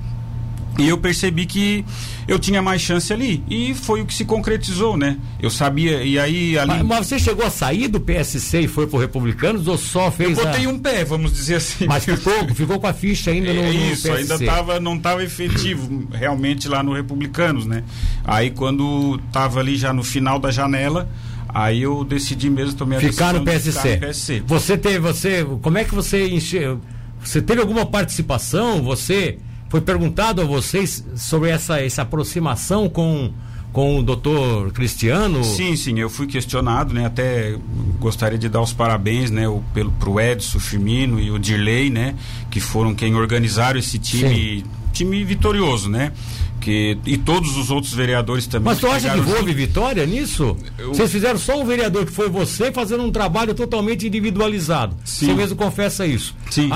E 0.78 0.88
eu 0.88 0.98
percebi 0.98 1.46
que 1.46 1.84
eu 2.28 2.38
tinha 2.38 2.62
mais 2.62 2.82
chance 2.82 3.12
ali. 3.12 3.44
E 3.50 3.74
foi 3.74 4.02
o 4.02 4.06
que 4.06 4.14
se 4.14 4.26
concretizou, 4.26 4.96
né? 4.98 5.18
Eu 5.40 5.50
sabia, 5.50 6.04
e 6.04 6.20
aí 6.20 6.58
ali. 6.58 6.68
Mas, 6.70 6.84
mas 6.84 7.08
você 7.08 7.18
chegou 7.20 7.46
a 7.46 7.50
sair 7.50 7.88
do 7.88 8.00
PSC 8.00 8.62
e 8.62 8.68
foi 8.68 8.86
pro 8.88 9.00
Republicanos 9.00 9.68
ou 9.68 9.78
só 9.78 10.12
fez. 10.12 10.38
eu 10.38 10.44
a- 10.44 10.52
botei 10.52 10.68
um 10.68 10.78
pé, 10.78 11.04
vamos 11.04 11.34
dizer 11.34 11.56
assim. 11.56 11.86
Mas 11.88 12.04
ficou, 12.06 12.34
ficou 12.54 12.80
com 12.80 12.88
a 12.88 12.94
ficha 12.94 13.32
ainda 13.32 13.54
no, 13.54 13.62
É 13.62 13.72
no 13.74 13.74
isso, 13.92 14.08
PSC. 14.08 14.34
ainda 14.34 14.46
tava, 14.46 14.80
não 14.80 14.96
estava 14.96 15.24
efetivo 15.24 16.08
realmente 16.12 16.68
lá 16.68 16.84
no 16.84 16.94
Republicanos, 16.94 17.66
né? 17.66 17.84
Aí 18.24 18.52
quando 18.52 19.20
estava 19.28 19.60
ali 19.60 19.76
já 19.76 19.92
no 19.94 20.04
final 20.04 20.38
da 20.40 20.52
janela, 20.52 21.10
aí 21.50 21.82
eu 21.82 22.04
decidi 22.04 22.50
mesmo 22.50 22.74
tomar 22.74 22.98
a 22.98 23.00
Ficar 23.00 23.34
no 23.34 23.44
PSC. 23.44 23.72
ficar 23.72 23.94
no 23.96 24.00
PSC. 24.02 24.44
Você 24.46 24.78
teve, 24.78 25.00
você, 25.00 25.46
como 25.62 25.78
é 25.78 25.84
que 25.84 25.96
você 25.96 26.28
encheu? 26.28 26.80
Você 27.24 27.42
teve 27.42 27.62
alguma 27.62 27.86
participação? 27.86 28.84
Você 28.84 29.40
foi 29.70 29.82
perguntado 29.82 30.42
a 30.42 30.46
vocês 30.46 31.04
sobre 31.16 31.50
essa, 31.50 31.82
essa 31.82 32.02
aproximação 32.04 32.90
com 32.90 33.32
com 33.78 34.00
o 34.00 34.02
doutor 34.02 34.72
Cristiano? 34.72 35.44
Sim, 35.44 35.76
sim, 35.76 36.00
eu 36.00 36.10
fui 36.10 36.26
questionado, 36.26 36.96
né? 36.96 37.06
Até 37.06 37.56
gostaria 38.00 38.38
de 38.38 38.50
dar 38.50 38.60
os 38.60 38.74
parabéns, 38.74 39.30
né? 39.30 39.48
O, 39.48 39.62
pelo, 39.72 39.92
pro 39.92 40.20
Edson, 40.20 40.60
Firmino 40.60 41.20
e 41.20 41.30
o 41.30 41.38
Dirley, 41.38 41.92
né? 41.92 42.16
Que 42.50 42.60
foram 42.60 42.96
quem 42.96 43.14
organizaram 43.14 43.78
esse 43.78 44.00
time, 44.00 44.66
time 44.92 45.24
vitorioso, 45.24 45.90
né? 45.90 46.12
Que, 46.60 46.98
e 47.06 47.18
todos 47.18 47.56
os 47.58 47.70
outros 47.72 47.94
vereadores 47.94 48.46
também. 48.48 48.66
Mas 48.66 48.80
tu 48.80 48.88
acha 48.88 49.10
que 49.10 49.20
houve 49.20 49.32
junto. 49.38 49.54
vitória 49.54 50.06
nisso? 50.06 50.58
Eu- 50.78 50.90
Vocês 50.94 51.12
fizeram 51.12 51.38
só 51.40 51.60
um 51.62 51.66
vereador 51.66 52.06
que 52.06 52.12
foi 52.12 52.30
você 52.30 52.72
fazendo 52.72 53.04
um 53.04 53.12
trabalho 53.12 53.54
totalmente 53.54 54.06
individualizado. 54.08 54.96
Sim. 55.06 55.28
Você 55.28 55.34
mesmo 55.34 55.56
confessa 55.56 56.06
isso. 56.06 56.36
Sim. 56.50 56.70
A, 56.72 56.76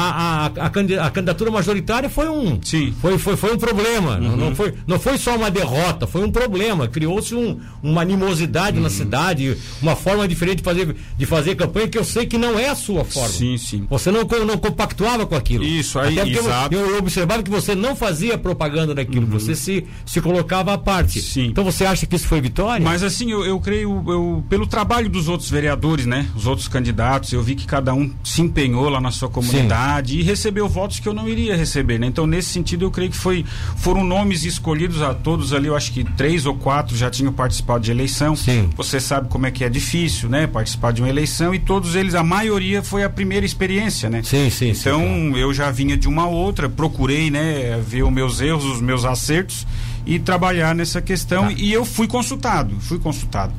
a, 0.58 0.66
a, 0.66 0.70
candi- 0.70 0.98
a 0.98 1.10
candidatura 1.10 1.52
majoritária 1.52 2.10
foi 2.10 2.30
um. 2.30 2.60
Sim. 2.64 2.88
Uhum. 2.88 2.94
Foi, 3.02 3.18
foi, 3.18 3.38
foi 3.38 3.54
um 3.54 3.58
problema. 3.58 4.18
Não, 4.18 4.36
não, 4.38 4.56
foi, 4.56 4.74
não 4.88 5.00
foi 5.00 5.18
só 5.18 5.36
uma 5.36 5.50
derrota, 5.52 6.06
foi 6.08 6.24
um 6.24 6.32
problema. 6.32 6.88
Criou-se 6.88 7.34
um, 7.36 7.60
uma 7.84 8.02
animosidade 8.02 8.78
Uhum. 8.78 8.84
na 8.84 8.90
cidade, 8.90 9.58
uma 9.82 9.96
forma 9.96 10.28
diferente 10.28 10.58
de 10.58 10.64
fazer, 10.64 10.96
de 11.18 11.26
fazer 11.26 11.56
campanha 11.56 11.88
que 11.88 11.98
eu 11.98 12.04
sei 12.04 12.26
que 12.26 12.38
não 12.38 12.58
é 12.60 12.70
a 12.70 12.76
sua 12.76 13.04
forma. 13.04 13.30
Sim, 13.30 13.58
sim. 13.58 13.86
Você 13.90 14.12
não, 14.12 14.22
não 14.46 14.58
compactuava 14.58 15.26
com 15.26 15.36
aquilo. 15.36 15.64
Isso, 15.64 16.00
aí, 16.00 16.20
Até 16.20 16.30
exato. 16.30 16.76
Eu, 16.76 16.92
eu 16.92 16.98
observava 16.98 17.44
que 17.44 17.50
você 17.52 17.76
não 17.76 17.96
fazia 17.96 18.38
propaganda 18.38 18.94
daquilo, 18.96 19.26
você 19.28 19.56
se, 19.56 19.71
se 20.06 20.22
colocava 20.22 20.74
à 20.74 20.78
parte. 20.78 21.22
Sim. 21.22 21.46
Então 21.46 21.64
você 21.64 21.86
acha 21.86 22.06
que 22.06 22.16
isso 22.16 22.28
foi 22.28 22.42
vitória? 22.42 22.84
Mas 22.84 23.04
assim, 23.04 23.32
eu, 23.32 23.46
eu 23.46 23.60
creio, 23.60 24.04
eu, 24.08 24.44
pelo 24.50 24.66
trabalho 24.68 25.10
dos 25.10 25.28
outros 25.28 25.50
vereadores, 25.50 26.06
né? 26.06 26.28
Os 26.36 26.48
outros 26.48 26.68
candidatos, 26.68 27.32
eu 27.34 27.42
vi 27.42 27.56
que 27.56 27.66
cada 27.66 27.94
um 27.94 28.12
se 28.24 28.42
empenhou 28.42 28.90
lá 28.90 29.00
na 29.00 29.12
sua 29.12 29.30
comunidade 29.30 30.20
e 30.20 30.24
recebeu 30.24 30.68
votos 30.68 31.00
que 31.00 31.08
eu 31.08 31.14
não 31.14 31.28
iria 31.28 31.56
receber, 31.56 32.00
né? 32.00 32.08
Então, 32.08 32.26
nesse 32.28 32.50
sentido, 32.50 32.86
eu 32.86 32.92
creio 32.92 33.12
que 33.12 33.18
foi, 33.18 33.46
foram 33.78 34.04
nomes 34.04 34.44
escolhidos 34.46 35.02
a 35.02 35.14
todos 35.14 35.54
ali, 35.54 35.68
eu 35.68 35.76
acho 35.76 35.92
que 35.92 36.04
três 36.04 36.46
ou 36.46 36.56
quatro 36.56 36.96
já 36.96 37.10
tinham 37.10 37.32
participado 37.34 37.84
de 37.84 37.92
eleição. 37.92 38.36
Sim. 38.36 38.70
Você 38.76 39.00
sabe 39.00 39.30
como 39.30 39.46
é 39.46 39.52
que 39.52 39.64
é 39.64 39.70
difícil, 39.70 40.30
né? 40.30 40.48
Participar 40.48 40.92
de 40.92 41.02
uma 41.02 41.10
eleição 41.10 41.54
e 41.54 41.60
todos 41.60 41.96
eles, 41.96 42.16
a 42.16 42.24
maioria 42.24 42.82
foi 42.84 43.04
a 43.04 43.10
primeira 43.10 43.46
experiência, 43.46 44.10
né? 44.10 44.22
Sim, 44.24 44.50
sim, 44.50 44.74
sim, 44.74 44.80
Então, 44.80 45.02
claro. 45.02 45.38
eu 45.38 45.54
já 45.54 45.72
vinha 45.72 45.96
de 45.98 46.08
uma 46.08 46.28
outra, 46.28 46.70
procurei, 46.70 47.30
né, 47.30 47.80
ver 47.86 48.04
os 48.04 48.12
meus 48.12 48.42
erros, 48.42 48.66
os 48.66 48.82
meus 48.82 49.06
acertos 49.06 49.61
e 50.06 50.20
trabalhar 50.20 50.74
nessa 50.76 51.02
questão 51.02 51.46
Tá. 51.48 51.54
e 51.58 51.72
eu 51.72 51.86
fui 51.86 52.08
consultado, 52.08 52.76
fui 52.80 53.00
consultado. 53.00 53.54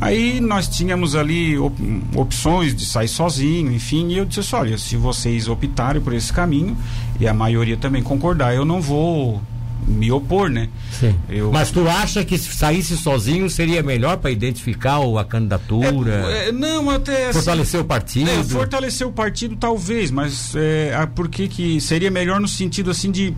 Aí 0.00 0.40
nós 0.40 0.68
tínhamos 0.68 1.14
ali 1.16 1.58
op- 1.58 1.80
opções 2.14 2.74
de 2.76 2.84
sair 2.84 3.08
sozinho, 3.08 3.72
enfim, 3.72 4.08
e 4.10 4.18
eu 4.18 4.24
disse 4.24 4.40
assim, 4.40 4.56
olha, 4.56 4.78
se 4.78 4.96
vocês 4.96 5.48
optarem 5.48 6.00
por 6.00 6.12
esse 6.12 6.32
caminho 6.32 6.76
e 7.18 7.26
a 7.26 7.34
maioria 7.34 7.76
também 7.76 8.02
concordar, 8.02 8.54
eu 8.54 8.64
não 8.64 8.80
vou 8.80 9.42
me 9.86 10.12
opor, 10.12 10.50
né? 10.50 10.68
Sim. 11.00 11.14
Eu- 11.28 11.50
Mas 11.50 11.70
tu 11.70 11.88
acha 11.88 12.22
que 12.22 12.36
se 12.36 12.52
saísse 12.54 12.96
sozinho 12.96 13.48
seria 13.48 13.82
melhor 13.82 14.18
para 14.18 14.30
identificar 14.30 14.98
o- 15.00 15.18
a 15.18 15.24
candidatura, 15.24 16.26
É, 16.30 16.48
é, 16.48 16.52
não, 16.52 16.90
até 16.90 17.24
assim, 17.24 17.32
fortalecer 17.32 17.80
o 17.80 17.84
partido? 17.84 18.30
É, 18.30 18.44
fortalecer 18.44 19.06
o 19.06 19.12
partido 19.12 19.56
talvez, 19.56 20.10
mas 20.10 20.52
é, 20.54 20.94
a- 20.94 21.06
por 21.06 21.28
que 21.28 21.48
que 21.48 21.80
seria 21.80 22.10
melhor 22.10 22.38
no 22.38 22.46
sentido 22.48 22.90
assim 22.90 23.10
de 23.10 23.32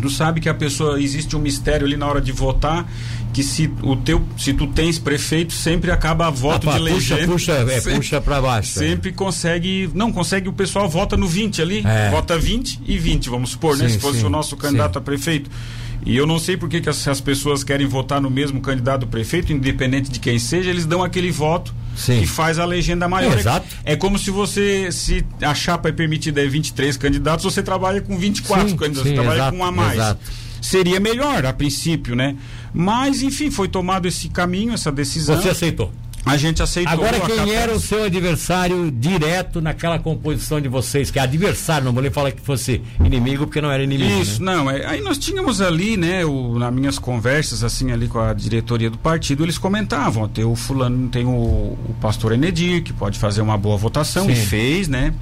tu 0.00 0.10
sabe 0.10 0.40
que 0.40 0.48
a 0.48 0.54
pessoa 0.54 1.00
existe 1.00 1.34
um 1.36 1.38
mistério 1.40 1.86
ali 1.86 1.96
na 1.96 2.06
hora 2.06 2.20
de 2.20 2.32
votar 2.32 2.86
que 3.32 3.42
se 3.42 3.70
o 3.82 3.94
teu 3.96 4.22
se 4.38 4.54
tu 4.54 4.66
tens 4.68 4.98
prefeito 4.98 5.52
sempre 5.52 5.90
acaba 5.90 6.26
a 6.26 6.30
voto 6.30 6.68
Ah, 6.68 6.72
pá, 6.72 6.78
de 6.78 6.84
puxa, 6.90 7.14
legenda 7.14 7.32
puxa, 7.32 7.52
é, 7.52 7.66
sempre, 7.80 7.94
puxa 7.98 8.20
para 8.20 8.40
baixo. 8.40 8.78
é. 8.82 8.88
sempre 8.88 9.12
consegue 9.12 9.90
não 9.94 10.10
consegue 10.12 10.48
o 10.48 10.52
pessoal 10.52 10.88
vota 10.88 11.16
no 11.16 11.26
20 11.26 11.60
ali 11.62 11.82
É. 11.86 12.10
vota 12.10 12.38
20 12.38 12.80
e 12.86 12.98
20 12.98 13.28
vamos 13.28 13.50
supor 13.50 13.76
né 13.76 13.88
Sim, 13.88 13.94
se 13.94 14.00
fosse 14.00 14.20
sim, 14.20 14.26
o 14.26 14.30
nosso 14.30 14.56
candidato 14.56 14.94
sim. 14.94 14.98
a 14.98 15.02
prefeito 15.02 15.50
e 16.04 16.16
eu 16.16 16.26
não 16.26 16.38
sei 16.38 16.56
por 16.56 16.68
que, 16.68 16.80
que 16.80 16.88
as, 16.88 17.06
as 17.08 17.20
pessoas 17.20 17.64
querem 17.64 17.86
votar 17.86 18.20
no 18.20 18.30
mesmo 18.30 18.60
candidato 18.60 19.06
prefeito, 19.06 19.52
independente 19.52 20.10
de 20.10 20.20
quem 20.20 20.38
seja, 20.38 20.70
eles 20.70 20.86
dão 20.86 21.02
aquele 21.02 21.30
voto 21.30 21.74
Sim. 21.96 22.20
que 22.20 22.26
faz 22.26 22.58
a 22.58 22.64
legenda 22.64 23.08
maior. 23.08 23.36
É, 23.36 23.40
exato. 23.40 23.66
É 23.84 23.96
como 23.96 24.18
se 24.18 24.30
você, 24.30 24.90
se 24.92 25.24
a 25.40 25.54
chapa 25.54 25.88
é 25.88 25.92
permitida 25.92 26.42
é 26.42 26.46
23 26.46 26.96
candidatos, 26.96 27.44
você 27.44 27.62
trabalha 27.62 28.00
com 28.00 28.16
24 28.18 28.68
Sim, 28.68 28.76
candidatos, 28.76 29.02
sim, 29.02 29.08
você 29.10 29.14
trabalha 29.14 29.38
exato, 29.38 29.56
com 29.56 29.62
um 29.62 29.66
a 29.66 29.72
mais. 29.72 29.94
exato. 29.94 30.20
Seria 30.60 30.98
melhor 30.98 31.46
a 31.46 31.52
princípio, 31.52 32.16
né? 32.16 32.36
Mas, 32.74 33.22
enfim, 33.22 33.50
foi 33.50 33.68
tomado 33.68 34.06
esse 34.06 34.28
caminho, 34.28 34.72
essa 34.74 34.90
decisão. 34.90 35.40
Você 35.40 35.48
aceitou. 35.48 35.92
A 36.26 36.36
gente 36.36 36.60
aceitou. 36.60 36.92
Agora, 36.92 37.20
quem 37.20 37.54
era 37.54 37.72
o 37.72 37.78
seu 37.78 38.02
adversário 38.02 38.90
direto 38.90 39.60
naquela 39.60 39.96
composição 39.96 40.60
de 40.60 40.68
vocês? 40.68 41.08
Que 41.08 41.20
é 41.20 41.22
adversário, 41.22 41.84
não 41.84 41.92
vou 41.92 42.02
nem 42.02 42.10
falar 42.10 42.32
que 42.32 42.40
fosse 42.40 42.82
inimigo, 43.04 43.46
porque 43.46 43.60
não 43.60 43.70
era 43.70 43.82
inimigo. 43.84 44.20
Isso, 44.20 44.42
né? 44.42 44.56
não. 44.56 44.68
É, 44.68 44.84
aí 44.86 45.00
nós 45.00 45.18
tínhamos 45.18 45.60
ali, 45.60 45.96
né, 45.96 46.24
o, 46.24 46.58
nas 46.58 46.74
minhas 46.74 46.98
conversas, 46.98 47.62
assim, 47.62 47.92
ali 47.92 48.08
com 48.08 48.18
a 48.18 48.34
diretoria 48.34 48.90
do 48.90 48.98
partido, 48.98 49.44
eles 49.44 49.56
comentavam, 49.56 50.26
tem 50.28 50.44
o 50.44 50.56
fulano, 50.56 51.08
tem 51.08 51.24
o, 51.24 51.30
o 51.30 51.94
pastor 52.00 52.32
Enedir, 52.32 52.82
que 52.82 52.92
pode 52.92 53.18
fazer 53.20 53.40
uma 53.40 53.56
boa 53.56 53.76
votação, 53.76 54.26
Sim. 54.26 54.32
e 54.32 54.34
fez, 54.34 54.88
né? 54.88 55.14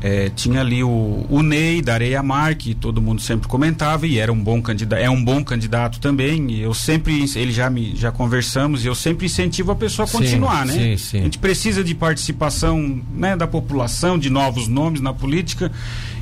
É, 0.00 0.28
tinha 0.28 0.60
ali 0.60 0.82
o, 0.82 1.26
o 1.28 1.42
Ney 1.42 1.82
da 1.82 1.94
Areia 1.94 2.22
Mar, 2.22 2.54
que 2.54 2.74
todo 2.74 3.02
mundo 3.02 3.20
sempre 3.20 3.48
comentava 3.48 4.06
e 4.06 4.18
era 4.18 4.32
um 4.32 4.42
bom 4.42 4.60
candidato, 4.62 5.00
é 5.00 5.10
um 5.10 5.22
bom 5.22 5.42
candidato 5.42 6.00
também. 6.00 6.58
Eu 6.58 6.72
sempre, 6.74 7.24
ele 7.36 7.52
já 7.52 7.68
me 7.68 7.94
já 7.96 8.12
conversamos 8.12 8.84
e 8.84 8.88
eu 8.88 8.94
sempre 8.94 9.26
incentivo 9.26 9.72
a 9.72 9.76
pessoa 9.76 10.04
a 10.04 10.06
Sim, 10.06 10.18
continuar, 10.18 10.66
né? 10.66 10.72
sim, 10.72 10.96
sim. 10.96 11.18
A 11.20 11.22
gente 11.22 11.38
precisa 11.38 11.82
de 11.82 11.94
participação 11.94 13.02
né, 13.12 13.36
da 13.36 13.46
população, 13.46 14.18
de 14.18 14.30
novos 14.30 14.68
nomes 14.68 15.00
na 15.00 15.12
política. 15.12 15.70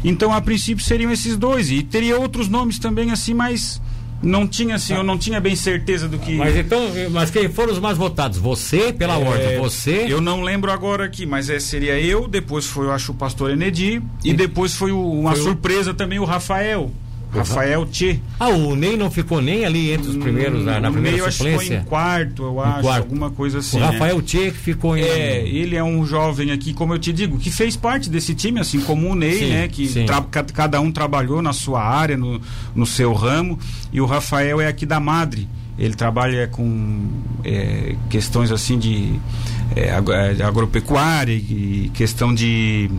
Então, 0.04 0.32
a 0.32 0.40
princípio, 0.40 0.84
seriam 0.84 1.10
esses 1.10 1.36
dois. 1.36 1.70
E 1.70 1.82
teria 1.82 2.18
outros 2.18 2.48
nomes 2.48 2.78
também, 2.78 3.10
assim, 3.10 3.34
mas 3.34 3.80
não 4.22 4.46
tinha 4.46 4.76
assim, 4.76 4.94
eu 4.94 5.02
não 5.02 5.16
tinha 5.18 5.40
bem 5.40 5.54
certeza 5.54 6.08
do 6.08 6.18
que. 6.18 6.34
Mas 6.34 6.56
então, 6.56 6.80
mas 7.10 7.30
quem 7.30 7.48
foram 7.48 7.72
os 7.72 7.78
mais 7.78 7.96
votados? 7.98 8.38
Você, 8.38 8.92
pela 8.92 9.14
É, 9.20 9.24
ordem, 9.28 9.58
você. 9.58 10.06
Eu 10.08 10.20
não 10.20 10.42
lembro 10.42 10.70
agora 10.70 11.04
aqui, 11.04 11.26
mas 11.26 11.48
é, 11.50 11.58
seria 11.60 11.98
eu, 12.00 12.26
depois 12.26 12.66
foi, 12.66 12.86
eu 12.86 12.92
acho, 12.92 13.12
o 13.12 13.14
pastor 13.14 13.50
Enedi, 13.50 14.02
e 14.24 14.32
depois 14.32 14.74
foi 14.74 14.90
o- 14.92 15.10
uma 15.12 15.32
Foi 15.32 15.40
o- 15.40 15.44
surpresa 15.44 15.92
também 15.94 16.18
o 16.18 16.24
Rafael. 16.24 16.90
Rafael 17.32 17.86
Tchê. 17.86 18.18
Ah, 18.38 18.48
o 18.48 18.74
Ney 18.74 18.96
não 18.96 19.10
ficou 19.10 19.40
nem 19.40 19.64
ali 19.64 19.92
entre 19.92 20.08
os 20.08 20.16
primeiros, 20.16 20.64
na, 20.64 20.80
na 20.80 20.90
primeira 20.90 21.16
meio, 21.16 21.28
acho 21.28 21.38
que 21.38 21.42
foi 21.44 21.52
suplência? 21.52 21.82
em 21.82 21.84
quarto, 21.84 22.42
eu 22.42 22.60
acho, 22.60 22.82
quarto. 22.82 23.02
alguma 23.02 23.30
coisa 23.30 23.58
assim. 23.58 23.76
o 23.76 23.80
né? 23.80 23.86
Rafael 23.86 24.22
Tchê 24.22 24.50
que 24.50 24.58
ficou 24.58 24.96
em. 24.96 25.02
É, 25.02 25.46
ele 25.46 25.76
é 25.76 25.84
um 25.84 26.04
jovem 26.06 26.50
aqui, 26.50 26.72
como 26.72 26.94
eu 26.94 26.98
te 26.98 27.12
digo, 27.12 27.38
que 27.38 27.50
fez 27.50 27.76
parte 27.76 28.08
desse 28.08 28.34
time, 28.34 28.60
assim 28.60 28.80
como 28.80 29.10
o 29.10 29.14
Ney, 29.14 29.38
Sim, 29.38 29.50
né? 29.50 29.68
Que 29.68 29.88
cada 30.52 30.80
um 30.80 30.90
trabalhou 30.90 31.42
na 31.42 31.52
sua 31.52 31.82
área, 31.82 32.16
no, 32.16 32.40
no 32.74 32.86
seu 32.86 33.12
ramo. 33.12 33.58
E 33.92 34.00
o 34.00 34.06
Rafael 34.06 34.60
é 34.60 34.68
aqui 34.68 34.86
da 34.86 35.00
Madre. 35.00 35.48
Ele 35.78 35.94
trabalha 35.94 36.48
com 36.48 37.06
é, 37.44 37.94
questões 38.08 38.50
assim 38.50 38.78
de 38.78 39.20
é, 39.74 39.88
é, 39.88 40.42
agropecuária 40.42 41.34
e 41.34 41.90
questão 41.92 42.34
de 42.34 42.90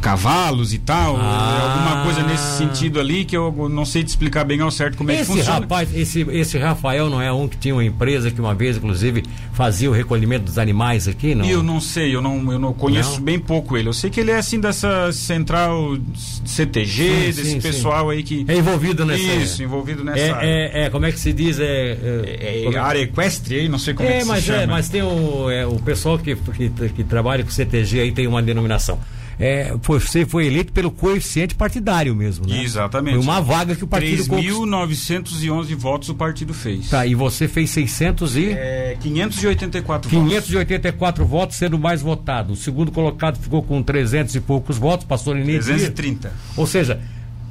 cavalos 0.00 0.72
e 0.72 0.78
tal. 0.78 1.16
Ah. 1.20 1.58
é 1.60 1.72
alguma 1.72 2.04
coisa 2.04 2.22
nesse 2.22 2.56
sentido 2.58 3.00
ali 3.00 3.24
que 3.24 3.36
eu 3.36 3.68
não 3.68 3.84
sei 3.84 4.02
te 4.04 4.08
explicar 4.08 4.44
bem 4.44 4.60
ao 4.60 4.70
certo 4.70 4.96
como 4.96 5.10
é 5.10 5.16
que 5.16 5.20
Esse 5.22 5.32
funciona. 5.32 5.60
rapaz, 5.60 5.94
esse, 5.94 6.20
esse 6.30 6.56
Rafael 6.58 7.10
não 7.10 7.20
é 7.20 7.32
um 7.32 7.46
que 7.48 7.56
tinha 7.56 7.74
uma 7.74 7.84
empresa 7.84 8.30
que 8.30 8.40
uma 8.40 8.54
vez, 8.54 8.76
inclusive, 8.76 9.24
fazia 9.52 9.90
o 9.90 9.92
recolhimento 9.92 10.44
dos 10.44 10.58
animais 10.58 11.08
aqui, 11.08 11.34
não? 11.34 11.44
Eu 11.44 11.62
não 11.62 11.80
sei, 11.80 12.14
eu 12.14 12.20
não, 12.22 12.52
eu 12.52 12.58
não 12.58 12.72
conheço 12.72 13.16
Não? 13.16 13.20
bem 13.22 13.38
pouco 13.38 13.76
ele. 13.76 13.88
Eu 13.88 13.92
sei 13.92 14.08
que 14.10 14.20
ele 14.20 14.30
é 14.30 14.36
assim 14.38 14.60
dessa 14.60 15.10
central 15.12 15.96
CTG, 16.44 16.86
Sim, 17.08 17.26
desse 17.26 17.44
sim, 17.52 17.60
pessoal 17.60 18.10
aí 18.10 18.22
que. 18.22 18.44
É 18.48 18.56
envolvido 18.56 19.04
nessa. 19.04 19.22
Isso, 19.22 19.62
envolvido 19.62 20.04
nessa 20.04 20.36
área. 20.36 20.46
É, 20.46 20.82
é, 20.82 20.84
é, 20.86 20.90
como 20.90 21.06
é 21.06 21.12
que 21.12 21.18
se 21.18 21.32
diz? 21.32 21.58
É, 21.58 21.64
É, 21.64 22.60
é, 22.60 22.64
como 22.64 22.76
é- 22.76 22.80
área 22.80 23.00
equestre 23.00 23.56
aí, 23.60 23.68
não 23.68 23.78
sei 23.78 23.94
como 23.94 24.08
é, 24.08 24.16
É, 24.16 24.18
que 24.20 24.24
mas, 24.24 24.44
se 24.44 24.50
é, 24.52 24.60
chama. 24.60 24.72
mas 24.74 24.88
tem 24.88 25.02
o, 25.02 25.50
é, 25.50 25.66
o 25.66 25.76
pessoal 25.80 26.18
que, 26.18 26.34
que, 26.36 26.70
que 26.70 27.04
trabalha 27.04 27.42
com 27.44 27.50
CTG 27.50 28.00
aí 28.00 28.12
tem 28.12 28.26
uma 28.26 28.42
denominação. 28.42 28.98
É, 29.40 29.76
foi, 29.82 30.00
você 30.00 30.26
foi 30.26 30.46
eleito 30.46 30.72
pelo 30.72 30.90
coeficiente 30.90 31.54
partidário 31.54 32.12
mesmo, 32.14 32.44
né? 32.46 32.60
Exatamente. 32.62 33.14
Foi 33.14 33.22
uma 33.22 33.40
vaga 33.40 33.76
que 33.76 33.84
o 33.84 33.86
partido 33.86 34.26
conquistou. 34.26 34.66
3.911 34.66 35.74
votos 35.76 36.08
o 36.08 36.14
partido 36.14 36.52
fez. 36.52 36.88
Tá, 36.90 37.06
e 37.06 37.14
você 37.14 37.46
fez 37.46 37.70
600 37.70 38.36
e... 38.36 38.46
É, 38.50 38.96
584 39.00 40.10
votos. 40.10 40.28
584 40.28 41.24
votos 41.24 41.56
sendo 41.56 41.78
mais 41.78 42.02
votado. 42.02 42.54
O 42.54 42.56
segundo 42.56 42.90
colocado 42.90 43.38
ficou 43.38 43.62
com 43.62 43.80
300 43.82 44.34
e 44.34 44.40
poucos 44.40 44.76
votos, 44.76 45.06
pastor 45.06 45.36
Inês. 45.38 45.66
330. 45.66 46.32
Ou 46.56 46.66
seja, 46.66 47.00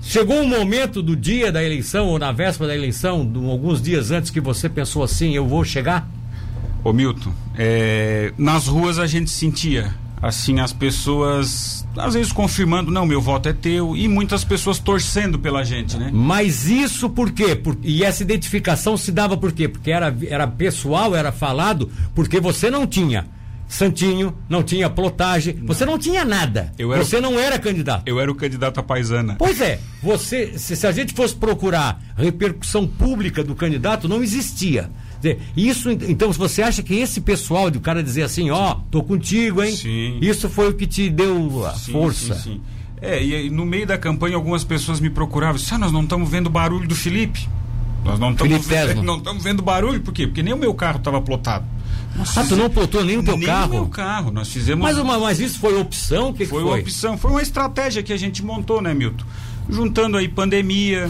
chegou 0.02 0.42
um 0.42 0.48
momento 0.48 1.02
do 1.02 1.16
dia 1.16 1.52
da 1.54 1.64
eleição, 1.64 2.08
ou 2.08 2.20
na 2.20 2.34
véspera 2.34 2.68
da 2.70 2.76
eleição, 2.76 3.26
do- 3.26 3.50
alguns 3.50 3.82
dias 3.82 4.12
antes, 4.12 4.30
que 4.30 4.42
você 4.42 4.68
pensou 4.68 5.04
assim: 5.04 5.34
eu 5.36 5.48
vou 5.48 5.64
chegar? 5.64 6.06
Ô 6.84 6.92
Milton, 6.92 7.32
é, 7.58 8.34
nas 8.38 8.68
ruas 8.68 9.00
a 9.00 9.08
gente 9.08 9.30
sentia, 9.30 9.94
assim, 10.28 10.60
as 10.60 10.74
pessoas, 10.74 11.86
às 11.98 12.14
vezes 12.14 12.32
confirmando, 12.32 12.92
não, 12.92 13.06
meu 13.06 13.22
voto 13.22 13.50
é 13.50 13.54
teu, 13.54 13.96
e 13.96 14.08
muitas 14.08 14.44
pessoas 14.44 14.78
torcendo 14.80 15.40
pela 15.40 15.64
gente, 15.64 15.98
né? 15.98 16.10
Mas 16.14 16.68
isso 16.68 17.10
por 17.10 17.32
quê? 17.32 17.56
Por- 17.56 17.78
e 17.84 18.04
essa 18.04 18.24
identificação 18.24 18.98
se 18.98 19.12
dava 19.12 19.38
por 19.38 19.52
quê? 19.52 19.68
Porque 19.68 19.92
era, 19.92 20.16
era 20.28 20.46
pessoal, 20.48 21.16
era 21.16 21.32
falado, 21.32 21.90
porque 22.14 22.40
você 22.40 22.70
não 22.70 22.86
tinha 22.86 23.26
santinho, 23.68 24.34
não 24.48 24.64
tinha 24.64 24.90
plotagem, 24.90 25.54
você 25.66 25.86
não 25.86 25.98
tinha 26.00 26.24
nada. 26.24 26.72
Era- 26.94 27.04
Você 27.04 27.20
não 27.20 27.38
era 27.38 27.60
candidato. 27.60 28.04
Eu 28.06 28.18
era 28.20 28.32
o 28.32 28.36
candidato 28.36 28.80
a 28.80 28.84
paisana. 28.84 29.36
Pois 29.38 29.60
é, 29.60 29.80
você, 30.02 30.58
se, 30.58 30.76
se 30.76 30.88
a 30.88 30.92
gente 30.92 31.14
fosse 31.14 31.36
procurar 31.36 32.02
repercussão 32.16 32.88
pública 32.88 33.44
do 33.44 33.54
candidato, 33.56 34.08
não 34.08 34.24
existia. 34.24 34.90
Isso, 35.56 35.90
então, 35.92 36.32
se 36.32 36.38
você 36.40 36.62
acha 36.62 36.82
que 36.84 36.96
esse 36.96 37.22
pessoal 37.22 37.70
de 37.72 37.78
o 37.78 37.82
cara 37.82 38.04
dizer 38.04 38.24
assim, 38.24 38.50
ó, 38.50 38.76
tô 38.92 39.04
contigo, 39.04 39.64
hein? 39.64 39.76
Sim. 39.76 40.18
Isso 40.22 40.50
foi 40.50 40.70
o 40.70 40.74
que 40.74 40.86
te 40.88 41.10
deu 41.10 41.66
a 41.66 41.74
Sim, 41.74 41.92
força. 41.92 42.36
sim, 42.36 42.42
sim. 42.54 42.62
É, 43.02 43.24
e 43.24 43.50
no 43.50 43.66
meio 43.66 43.86
da 43.86 43.98
campanha 43.98 44.36
algumas 44.36 44.64
pessoas 44.64 45.00
me 45.00 45.10
procuravam, 45.10 45.62
ah, 45.72 45.78
nós 45.78 45.92
não 45.92 46.04
estamos 46.04 46.30
vendo 46.30 46.50
barulho 46.50 46.88
do 46.88 46.96
Felipe. 46.96 47.48
Nós 48.04 48.20
não 48.20 48.32
estamos 48.32 48.66
vendo, 48.66 49.02
não 49.04 49.18
estamos 49.18 49.44
vendo 49.44 49.62
barulho, 49.62 50.00
por 50.02 50.14
quê? 50.14 50.26
Porque 50.28 50.42
nem 50.42 50.54
o 50.54 50.58
meu 50.58 50.74
carro 50.74 50.98
estava 50.98 51.22
plotado. 51.22 51.66
Nós 52.16 52.36
Ah, 52.38 52.44
tu 52.44 52.56
não 52.56 52.70
plotou 52.70 53.04
nem 53.04 53.18
o 53.18 53.24
teu 53.24 53.38
nem 53.38 53.46
carro? 53.46 53.68
o 53.70 53.74
meu 53.82 53.88
carro. 53.88 54.32
Nós 54.32 54.48
fizemos. 54.50 54.82
Mas, 54.84 54.98
uma, 54.98 55.20
mas 55.20 55.40
isso 55.40 55.60
foi 55.60 55.80
opção? 55.80 56.30
O 56.30 56.34
que 56.34 56.40
que 56.40 56.46
foi 56.48 56.64
foi? 56.64 56.72
uma 56.72 56.80
opção, 56.80 57.18
foi 57.18 57.30
uma 57.32 57.42
estratégia 57.42 58.02
que 58.02 58.12
a 58.14 58.18
gente 58.18 58.44
montou, 58.44 58.82
né, 58.82 58.94
Milton? 58.94 59.26
Juntando 59.70 60.18
aí 60.18 60.28
pandemia, 60.28 61.08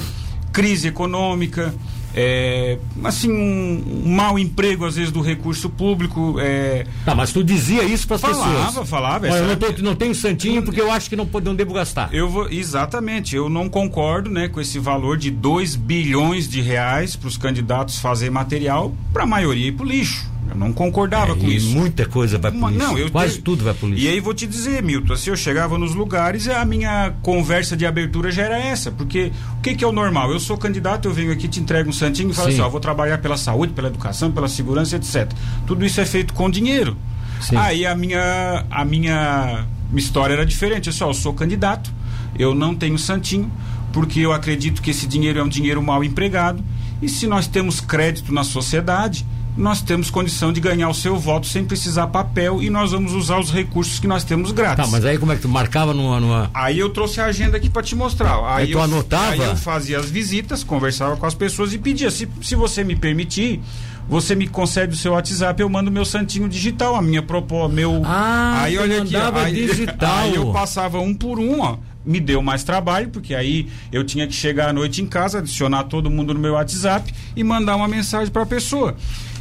crise 0.51 0.87
econômica, 0.89 1.73
é, 2.15 2.77
assim, 3.03 3.31
um, 3.31 4.03
um 4.05 4.09
mau 4.15 4.37
emprego, 4.39 4.85
às 4.85 4.95
vezes, 4.95 5.11
do 5.11 5.21
recurso 5.21 5.69
público. 5.69 6.35
É, 6.39 6.85
Tá, 7.05 7.13
mas 7.15 7.31
tu 7.31 7.43
dizia 7.43 7.83
isso 7.83 8.05
para 8.07 8.15
as 8.15 8.21
Falava, 8.21 8.65
pessoas. 8.67 8.89
falava, 8.89 9.27
Olha, 9.27 9.35
eu 9.37 9.47
não, 9.47 9.55
tô- 9.55 9.81
não 9.83 9.95
tenho 9.95 10.15
santinho 10.15 10.63
porque 10.63 10.81
eu 10.81 10.91
acho 10.91 11.09
que 11.09 11.15
não, 11.15 11.29
não 11.43 11.55
devo 11.55 11.73
gastar. 11.73 12.13
Eu 12.13 12.29
vou, 12.29 12.49
exatamente, 12.49 13.35
eu 13.35 13.49
não 13.49 13.69
concordo 13.69 14.29
né, 14.29 14.47
com 14.47 14.59
esse 14.59 14.79
valor 14.79 15.17
de 15.17 15.29
2 15.31 15.75
bilhões 15.75 16.47
de 16.49 16.61
reais 16.61 17.15
para 17.15 17.27
os 17.27 17.37
candidatos 17.37 17.99
fazer 17.99 18.29
material 18.29 18.93
para 19.13 19.23
a 19.23 19.27
maioria 19.27 19.67
ir 19.67 19.71
para 19.73 19.85
o 19.85 19.89
lixo. 19.89 20.25
Eu 20.49 20.55
não 20.55 20.71
concordava 20.73 21.35
com 21.35 21.45
É, 21.45 21.49
e 21.49 21.55
isso. 21.57 21.69
muita 21.69 22.05
coisa 22.05 22.37
vai 22.37 22.51
Uma- 22.51 22.71
não, 22.71 22.97
eu 22.97 23.11
Quase 23.11 23.35
te- 23.35 23.41
tudo 23.41 23.63
vai 23.63 23.73
lixo. 23.73 23.93
E 24.03 24.07
aí 24.07 24.19
vou 24.19 24.33
te 24.33 24.47
dizer, 24.47 24.81
Milton, 24.81 25.13
assim, 25.13 25.29
eu 25.29 25.35
chegava 25.37 25.77
nos 25.77 25.93
lugares, 25.93 26.47
a 26.47 26.63
minha 26.65 27.13
conversa 27.21 27.75
de 27.75 27.85
abertura 27.85 28.31
já 28.31 28.43
era 28.43 28.57
essa, 28.57 28.91
porque 28.91 29.31
o 29.57 29.61
que, 29.61 29.75
que 29.75 29.83
é 29.83 29.87
o 29.87 29.91
normal? 29.91 30.31
Eu 30.31 30.39
sou 30.39 30.57
candidato, 30.57 31.07
eu 31.07 31.13
venho 31.13 31.31
aqui, 31.31 31.47
te 31.47 31.59
entrego 31.59 31.89
um 31.89 31.93
santinho 31.93 32.29
e 32.29 32.33
falo 32.33 32.47
Sim. 32.47 32.53
assim, 32.55 32.61
ó, 32.61 32.69
vou 32.69 32.79
trabalhar 32.79 33.17
pela 33.19 33.37
saúde, 33.37 33.73
pela 33.73 33.87
educação, 33.89 34.31
pela 34.31 34.47
segurança, 34.47 34.95
etc. 34.95 35.31
Tudo 35.65 35.85
isso 35.85 35.99
é 35.99 36.05
feito 36.05 36.33
com 36.33 36.49
dinheiro. 36.49 36.95
Sim. 37.41 37.55
Aí 37.55 37.85
a 37.85 37.95
minha, 37.95 38.65
a 38.71 38.83
minha 38.83 39.65
história 39.95 40.33
era 40.33 40.45
diferente, 40.45 40.89
assim, 40.89 41.03
ó, 41.03 41.09
eu 41.09 41.13
sou 41.13 41.33
candidato, 41.33 41.91
eu 42.37 42.55
não 42.55 42.73
tenho 42.73 42.97
santinho, 42.97 43.51
porque 43.93 44.19
eu 44.19 44.31
acredito 44.33 44.81
que 44.81 44.91
esse 44.91 45.05
dinheiro 45.07 45.39
é 45.39 45.43
um 45.43 45.47
dinheiro 45.47 45.81
mal 45.83 46.03
empregado, 46.03 46.63
e 47.01 47.07
se 47.07 47.27
nós 47.27 47.47
temos 47.47 47.79
crédito 47.79 48.33
na 48.33 48.43
sociedade, 48.43 49.25
nós 49.57 49.81
temos 49.81 50.09
condição 50.11 50.53
de 50.53 50.61
ganhar 50.61 50.87
o 50.87 50.93
seu 50.93 51.17
voto 51.17 51.47
sem 51.47 51.65
precisar 51.65 52.07
papel 52.07 52.61
e 52.61 52.69
nós 52.69 52.91
vamos 52.91 53.13
usar 53.13 53.39
os 53.39 53.51
recursos 53.51 53.99
que 53.99 54.07
nós 54.07 54.23
temos 54.23 54.51
grátis. 54.51 54.85
Tá, 54.85 54.91
mas 54.91 55.03
aí 55.03 55.17
como 55.17 55.31
é 55.31 55.35
que 55.35 55.41
tu 55.41 55.49
marcava 55.49 55.93
numa. 55.93 56.19
numa... 56.19 56.51
Aí 56.53 56.77
eu 56.77 56.89
trouxe 56.89 57.19
a 57.19 57.25
agenda 57.25 57.57
aqui 57.57 57.69
para 57.69 57.81
te 57.81 57.95
mostrar. 57.95 58.35
Aí, 58.45 58.63
Aí 58.63 58.71
tu 58.71 58.77
eu, 58.77 58.81
anotava? 58.81 59.31
Aí 59.31 59.39
eu 59.39 59.55
fazia 59.55 59.99
as 59.99 60.09
visitas, 60.09 60.63
conversava 60.63 61.17
com 61.17 61.25
as 61.25 61.33
pessoas 61.33 61.73
e 61.73 61.79
pedia: 61.79 62.11
se, 62.11 62.29
se 62.41 62.55
você 62.55 62.83
me 62.83 62.95
permitir, 62.95 63.59
você 64.07 64.35
me 64.35 64.47
concede 64.47 64.93
o 64.93 64.97
seu 64.97 65.13
WhatsApp, 65.13 65.59
eu 65.59 65.67
mando 65.67 65.91
meu 65.91 66.05
santinho 66.05 66.47
digital, 66.47 66.95
a 66.95 67.01
minha 67.01 67.23
proposta, 67.23 67.73
meu. 67.73 68.03
Ah, 68.05 68.61
aí 68.61 68.77
olha 68.77 69.01
aqui, 69.01 69.15
aí, 69.15 69.53
digital. 69.67 70.17
aí 70.17 70.35
eu 70.35 70.51
passava 70.51 70.99
um 70.99 71.13
por 71.13 71.39
um, 71.39 71.61
ó. 71.61 71.77
Me 72.05 72.21
deu 72.21 72.41
mais 72.41 72.63
trabalho, 72.63 73.09
porque 73.09 73.35
aí 73.35 73.67
eu 73.91 74.01
tinha 74.01 74.25
que 74.25 74.33
chegar 74.33 74.69
à 74.69 74.73
noite 74.73 75.01
em 75.01 75.05
casa, 75.05 75.39
adicionar 75.39 75.83
todo 75.85 76.09
mundo 76.09 76.33
no 76.33 76.39
meu 76.39 76.53
WhatsApp 76.53 77.13
e 77.35 77.43
mandar 77.43 77.75
uma 77.75 77.87
mensagem 77.87 78.31
para 78.31 78.43
a 78.43 78.45
pessoa. 78.45 78.95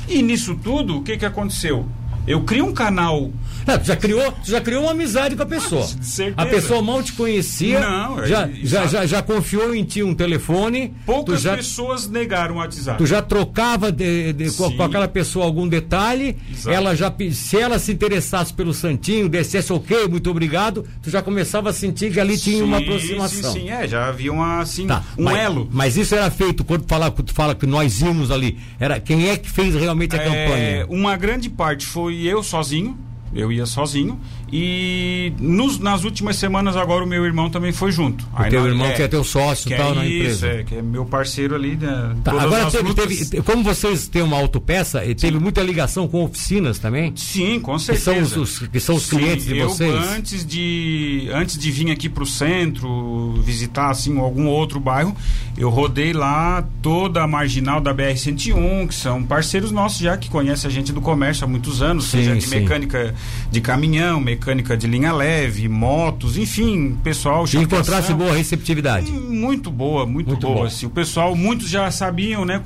E 0.08 0.22
nisso 0.22 0.54
tudo, 0.56 0.98
o 0.98 1.02
que, 1.02 1.16
que 1.16 1.26
aconteceu? 1.26 1.86
Eu 2.26 2.42
crio 2.42 2.66
um 2.66 2.72
canal 2.72 3.30
Não, 3.66 3.78
tu 3.78 3.84
já 3.86 3.96
criou, 3.96 4.34
já 4.44 4.60
criou 4.60 4.82
uma 4.82 4.92
amizade 4.92 5.34
com 5.36 5.42
a 5.42 5.46
pessoa. 5.46 5.86
Certeza. 5.86 6.34
A 6.36 6.46
pessoa 6.46 6.82
mal 6.82 7.02
te 7.02 7.12
conhecia, 7.12 7.80
Não, 7.80 8.20
é- 8.22 8.26
já, 8.26 8.46
já, 8.46 8.52
exato. 8.58 8.88
já, 8.88 9.06
já 9.06 9.22
confiou 9.22 9.74
em 9.74 9.82
ti 9.84 10.02
um 10.02 10.14
telefone, 10.14 10.94
Poucas 11.04 11.40
já, 11.42 11.56
pessoas 11.56 12.08
negaram 12.08 12.54
o 12.56 12.58
WhatsApp. 12.58 12.98
tu 12.98 13.06
já 13.06 13.20
trocava 13.22 13.90
de- 13.90 14.32
de- 14.32 14.50
com, 14.52 14.68
Sim. 14.70 14.76
com 14.76 14.82
aquela 14.84 15.08
pessoa 15.08 15.44
algum 15.44 15.66
detalhe, 15.66 16.36
Exato. 16.50 16.70
ela 16.70 16.94
já, 16.94 17.12
se 17.32 17.58
ela 17.58 17.78
se 17.78 17.92
interessasse 17.92 18.52
pelo 18.52 18.72
Santinho, 18.72 19.28
dissesse 19.28 19.72
ok, 19.72 20.06
muito 20.08 20.30
obrigado, 20.30 20.84
tu 21.02 21.10
já 21.10 21.20
começava 21.22 21.70
a 21.70 21.72
sentir 21.72 22.12
que 22.12 22.20
ali 22.20 22.38
tinha 22.38 22.64
uma 22.64 22.78
Sim, 22.78 22.84
aproximação. 22.84 23.52
Sim, 23.52 23.60
sim, 23.62 23.70
é, 23.70 23.86
já 23.88 24.06
havia 24.08 24.32
uma, 24.32 24.60
assim, 24.60 24.86
Tá, 24.86 25.02
um 25.18 25.24
mas, 25.24 25.36
elo. 25.38 25.68
Mas 25.72 25.96
isso 25.96 26.14
era 26.14 26.30
feito 26.30 26.62
quando 26.64 26.82
tu 26.82 26.88
fala, 26.88 27.10
quando 27.10 27.32
fala 27.32 27.54
que 27.54 27.66
nós 27.66 28.00
íamos 28.00 28.30
ali. 28.30 28.58
Era 28.78 29.00
quem 29.00 29.28
é 29.28 29.36
que 29.36 29.50
fez 29.50 29.74
realmente 29.74 30.14
a 30.14 30.20
É, 30.20 30.24
campanha? 30.24 30.86
uma 30.88 31.16
grande 31.16 31.48
parte 31.50 31.84
foi 31.84 32.15
eu 32.24 32.42
sozinho, 32.42 32.96
Eu 33.34 33.50
ia 33.52 33.66
sozinho. 33.66 34.18
E 34.52 35.32
nos, 35.40 35.78
nas 35.80 36.04
últimas 36.04 36.36
semanas 36.36 36.76
agora 36.76 37.02
o 37.04 37.06
meu 37.06 37.24
irmão 37.26 37.50
também 37.50 37.72
foi 37.72 37.90
junto. 37.90 38.24
O 38.24 38.28
Aí 38.34 38.50
teu 38.50 38.60
nós, 38.60 38.70
irmão 38.70 38.86
é, 38.86 38.92
que 38.92 39.02
é 39.02 39.08
teu 39.08 39.24
sócio 39.24 39.68
que 39.68 39.76
tal 39.76 39.90
é 39.90 39.94
na 39.96 40.06
isso, 40.06 40.16
empresa. 40.16 40.46
É, 40.46 40.62
que 40.62 40.74
é 40.76 40.82
meu 40.82 41.04
parceiro 41.04 41.56
ali. 41.56 41.74
Né, 41.76 42.16
tá, 42.22 42.30
agora 42.40 42.70
teve, 42.70 42.94
teve, 42.94 43.42
como 43.42 43.64
vocês 43.64 44.06
têm 44.06 44.22
uma 44.22 44.36
autopeça, 44.36 45.00
teve 45.16 45.38
muita 45.40 45.62
ligação 45.62 46.06
com 46.06 46.22
oficinas 46.24 46.78
também? 46.78 47.12
Sim, 47.16 47.58
com 47.58 47.76
certeza. 47.76 48.12
Que 48.12 48.28
são 48.28 48.42
os, 48.42 48.58
que 48.58 48.80
são 48.80 48.94
os 48.94 49.02
Sim, 49.02 49.16
clientes 49.16 49.46
de 49.46 49.58
eu, 49.58 49.68
vocês? 49.68 49.92
Antes 49.92 50.46
de, 50.46 51.28
antes 51.32 51.58
de 51.58 51.70
vir 51.72 51.90
aqui 51.90 52.08
para 52.08 52.22
o 52.22 52.26
centro, 52.26 53.32
visitar 53.42 53.90
assim 53.90 54.16
algum 54.16 54.46
outro 54.46 54.78
bairro, 54.78 55.16
eu 55.58 55.70
rodei 55.70 56.12
lá 56.12 56.64
toda 56.80 57.22
a 57.22 57.26
marginal 57.26 57.80
da 57.80 57.92
BR-101, 57.92 58.86
que 58.86 58.94
são 58.94 59.24
parceiros 59.24 59.72
nossos 59.72 59.98
já 59.98 60.16
que 60.16 60.30
conhecem 60.30 60.68
a 60.68 60.72
gente 60.72 60.92
do 60.92 61.00
comércio 61.00 61.44
há 61.44 61.48
muitos 61.48 61.82
anos, 61.82 62.04
sim, 62.04 62.18
seja 62.18 62.36
de 62.36 62.46
sim. 62.46 62.60
mecânica 62.60 63.12
de 63.50 63.60
caminhão, 63.60 64.20
mecânica 64.20 64.35
de 64.78 64.86
linha 64.86 65.12
leve, 65.12 65.68
motos, 65.68 66.36
enfim, 66.36 66.96
pessoal. 67.02 67.44
E 67.52 67.56
encontrasse 67.56 68.12
boa 68.14 68.32
receptividade? 68.32 69.10
Muito 69.10 69.70
boa, 69.70 70.06
muito, 70.06 70.28
muito 70.28 70.46
boa. 70.46 70.66
Assim, 70.66 70.86
o 70.86 70.90
pessoal, 70.90 71.34
muitos 71.34 71.68
já 71.68 71.90
sabiam, 71.90 72.44
né? 72.44 72.60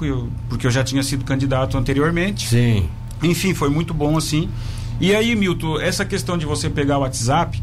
Porque 0.49 0.67
eu 0.67 0.71
já 0.71 0.85
tinha 0.85 1.03
sido 1.03 1.25
candidato 1.25 1.79
anteriormente. 1.79 2.49
Sim. 2.49 2.89
Enfim, 3.23 3.55
foi 3.55 3.69
muito 3.69 3.93
bom 3.93 4.17
assim. 4.17 4.49
E 5.01 5.15
aí, 5.15 5.35
Milton, 5.35 5.81
essa 5.81 6.05
questão 6.05 6.37
de 6.37 6.45
você 6.45 6.69
pegar 6.69 6.99
o 6.99 7.01
WhatsApp, 7.01 7.63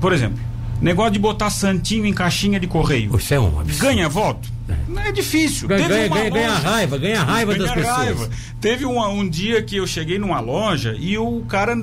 por 0.00 0.12
exemplo, 0.12 0.38
negócio 0.80 1.12
de 1.12 1.18
botar 1.18 1.50
santinho 1.50 2.06
em 2.06 2.12
caixinha 2.12 2.58
de 2.58 2.66
correio. 2.66 3.16
Isso 3.16 3.34
é 3.34 3.40
um 3.40 3.60
absurdo. 3.60 3.82
Ganha 3.82 4.08
voto? 4.08 4.48
Não 4.86 5.02
é 5.02 5.10
difícil. 5.12 5.66
Ganha, 5.66 5.88
ganha, 5.88 6.08
ganha, 6.08 6.30
ganha, 6.30 6.54
raiva, 6.54 6.98
ganha 6.98 7.22
raiva 7.22 7.54
ganha 7.54 7.66
das 7.66 7.74
pessoas. 7.74 7.96
Raiva. 7.96 8.30
Teve 8.60 8.84
um, 8.84 9.02
um 9.02 9.28
dia 9.28 9.62
que 9.62 9.76
eu 9.76 9.86
cheguei 9.86 10.18
numa 10.18 10.40
loja 10.40 10.94
e 10.98 11.16
o 11.16 11.42
cara 11.48 11.74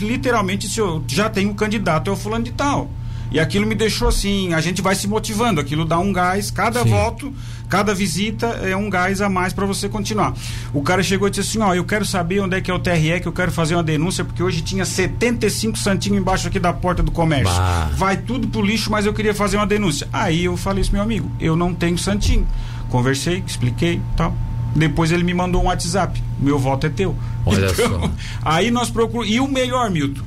literalmente 0.00 0.66
disse: 0.66 0.80
Eu 0.80 1.04
já 1.06 1.28
tenho 1.28 1.50
um 1.50 1.54
candidato, 1.54 2.08
é 2.08 2.12
o 2.12 2.16
fulano 2.16 2.44
de 2.44 2.52
tal. 2.52 2.90
E 3.32 3.40
aquilo 3.40 3.66
me 3.66 3.74
deixou 3.74 4.08
assim, 4.08 4.52
a 4.52 4.60
gente 4.60 4.82
vai 4.82 4.94
se 4.94 5.08
motivando, 5.08 5.60
aquilo 5.60 5.84
dá 5.86 5.98
um 5.98 6.12
gás, 6.12 6.50
cada 6.50 6.82
Sim. 6.82 6.90
voto, 6.90 7.32
cada 7.68 7.94
visita 7.94 8.46
é 8.62 8.76
um 8.76 8.90
gás 8.90 9.22
a 9.22 9.28
mais 9.30 9.54
para 9.54 9.64
você 9.64 9.88
continuar. 9.88 10.34
O 10.74 10.82
cara 10.82 11.02
chegou 11.02 11.26
e 11.26 11.30
disse 11.30 11.48
assim: 11.48 11.66
Ó, 11.66 11.74
eu 11.74 11.84
quero 11.84 12.04
saber 12.04 12.40
onde 12.40 12.56
é 12.56 12.60
que 12.60 12.70
é 12.70 12.74
o 12.74 12.78
TRE, 12.78 13.20
que 13.20 13.26
eu 13.26 13.32
quero 13.32 13.50
fazer 13.50 13.74
uma 13.74 13.82
denúncia, 13.82 14.22
porque 14.22 14.42
hoje 14.42 14.60
tinha 14.60 14.84
75 14.84 15.78
santinhos 15.78 16.20
embaixo 16.20 16.46
aqui 16.46 16.60
da 16.60 16.74
porta 16.74 17.02
do 17.02 17.10
comércio. 17.10 17.56
Bah. 17.56 17.90
Vai 17.96 18.18
tudo 18.18 18.46
pro 18.48 18.60
lixo, 18.60 18.90
mas 18.90 19.06
eu 19.06 19.14
queria 19.14 19.34
fazer 19.34 19.56
uma 19.56 19.66
denúncia. 19.66 20.06
Aí 20.12 20.44
eu 20.44 20.56
falei 20.56 20.82
isso, 20.82 20.92
meu 20.92 21.02
amigo, 21.02 21.30
eu 21.40 21.56
não 21.56 21.74
tenho 21.74 21.96
santinho. 21.96 22.46
Conversei, 22.90 23.42
expliquei 23.46 23.98
tal. 24.14 24.36
Depois 24.76 25.10
ele 25.10 25.24
me 25.24 25.32
mandou 25.32 25.62
um 25.62 25.66
WhatsApp. 25.66 26.22
Meu 26.38 26.58
voto 26.58 26.86
é 26.86 26.90
teu. 26.90 27.16
Olha 27.46 27.68
então, 27.72 28.00
só. 28.00 28.10
Aí 28.42 28.70
nós 28.70 28.90
procuramos. 28.90 29.34
E 29.34 29.40
o 29.40 29.48
melhor, 29.48 29.90
Milton, 29.90 30.22